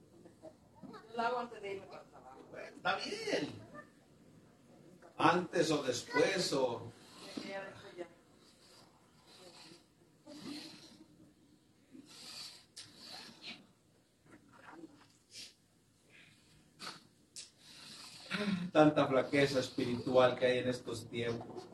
Yo 0.83 1.17
lo 1.17 1.23
hago 1.23 1.39
antes 1.39 1.63
de 1.63 1.75
irme 1.75 1.87
para 1.87 2.03
el 2.03 2.09
trabajo. 2.09 2.45
Bueno, 2.51 2.77
está 2.77 2.97
bien. 2.97 3.49
Antes 5.17 5.71
o 5.71 5.83
después 5.85 6.53
o... 6.53 6.93
Ya 7.37 7.43
que 7.43 7.49
ya 7.49 7.65
después 7.65 7.97
ya. 7.97 8.09
tanta 18.73 19.07
flaqueza 19.07 19.61
espiritual 19.61 20.37
que 20.37 20.47
hay 20.47 20.59
en 20.59 20.69
estos 20.69 21.09
tiempos. 21.09 21.67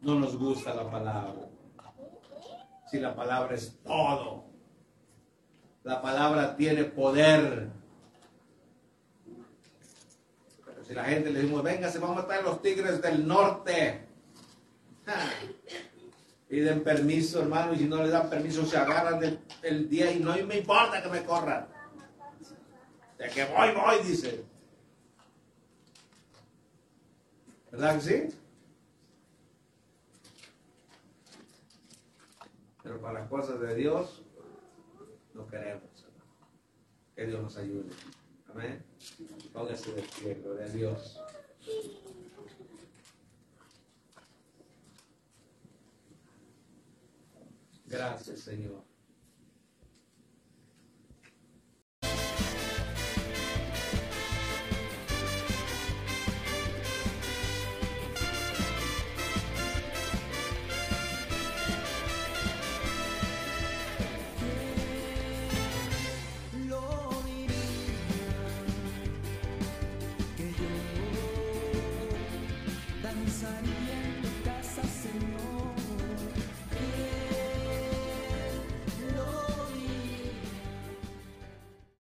No 0.00 0.16
nos 0.16 0.36
gusta 0.36 0.74
la 0.74 0.90
palabra. 0.90 1.48
Si 2.90 2.98
la 2.98 3.14
palabra 3.14 3.54
es 3.54 3.78
todo. 3.82 4.44
La 5.82 6.00
palabra 6.02 6.56
tiene 6.56 6.84
poder. 6.84 7.70
Pero 10.64 10.84
si 10.84 10.94
la 10.94 11.04
gente 11.04 11.30
le 11.30 11.40
decimos, 11.40 11.62
venga, 11.62 11.90
se 11.90 11.98
van 11.98 12.12
a 12.12 12.14
matar 12.16 12.42
los 12.42 12.60
tigres 12.60 13.00
del 13.00 13.26
norte. 13.26 14.06
Piden 16.54 16.84
permiso, 16.84 17.42
hermano, 17.42 17.72
y 17.72 17.78
si 17.78 17.84
no 17.86 18.00
le 18.00 18.10
dan 18.10 18.30
permiso, 18.30 18.64
se 18.64 18.76
agarran 18.76 19.18
del, 19.18 19.40
del 19.60 19.88
día 19.88 20.12
y 20.12 20.20
no 20.20 20.36
me 20.46 20.58
importa 20.58 21.02
que 21.02 21.08
me 21.08 21.24
corran. 21.24 21.66
De 23.18 23.28
que 23.28 23.44
voy, 23.46 23.72
voy, 23.72 24.04
dice. 24.06 24.44
¿Verdad 27.72 27.96
que 27.96 28.00
sí? 28.00 28.36
Pero 32.84 33.00
para 33.00 33.18
las 33.18 33.28
cosas 33.28 33.58
de 33.58 33.74
Dios, 33.74 34.22
no 35.32 35.48
queremos. 35.48 36.04
hermano. 36.04 36.36
Que 37.16 37.26
Dios 37.26 37.42
nos 37.42 37.56
ayude. 37.56 37.90
Amén. 38.48 38.84
Póngase 39.52 39.92
de 39.92 40.02
pie, 40.02 40.34
gloria 40.34 40.66
a 40.66 40.68
Dios. 40.68 41.20
Gracias, 47.86 48.40
Señor. 48.40 48.82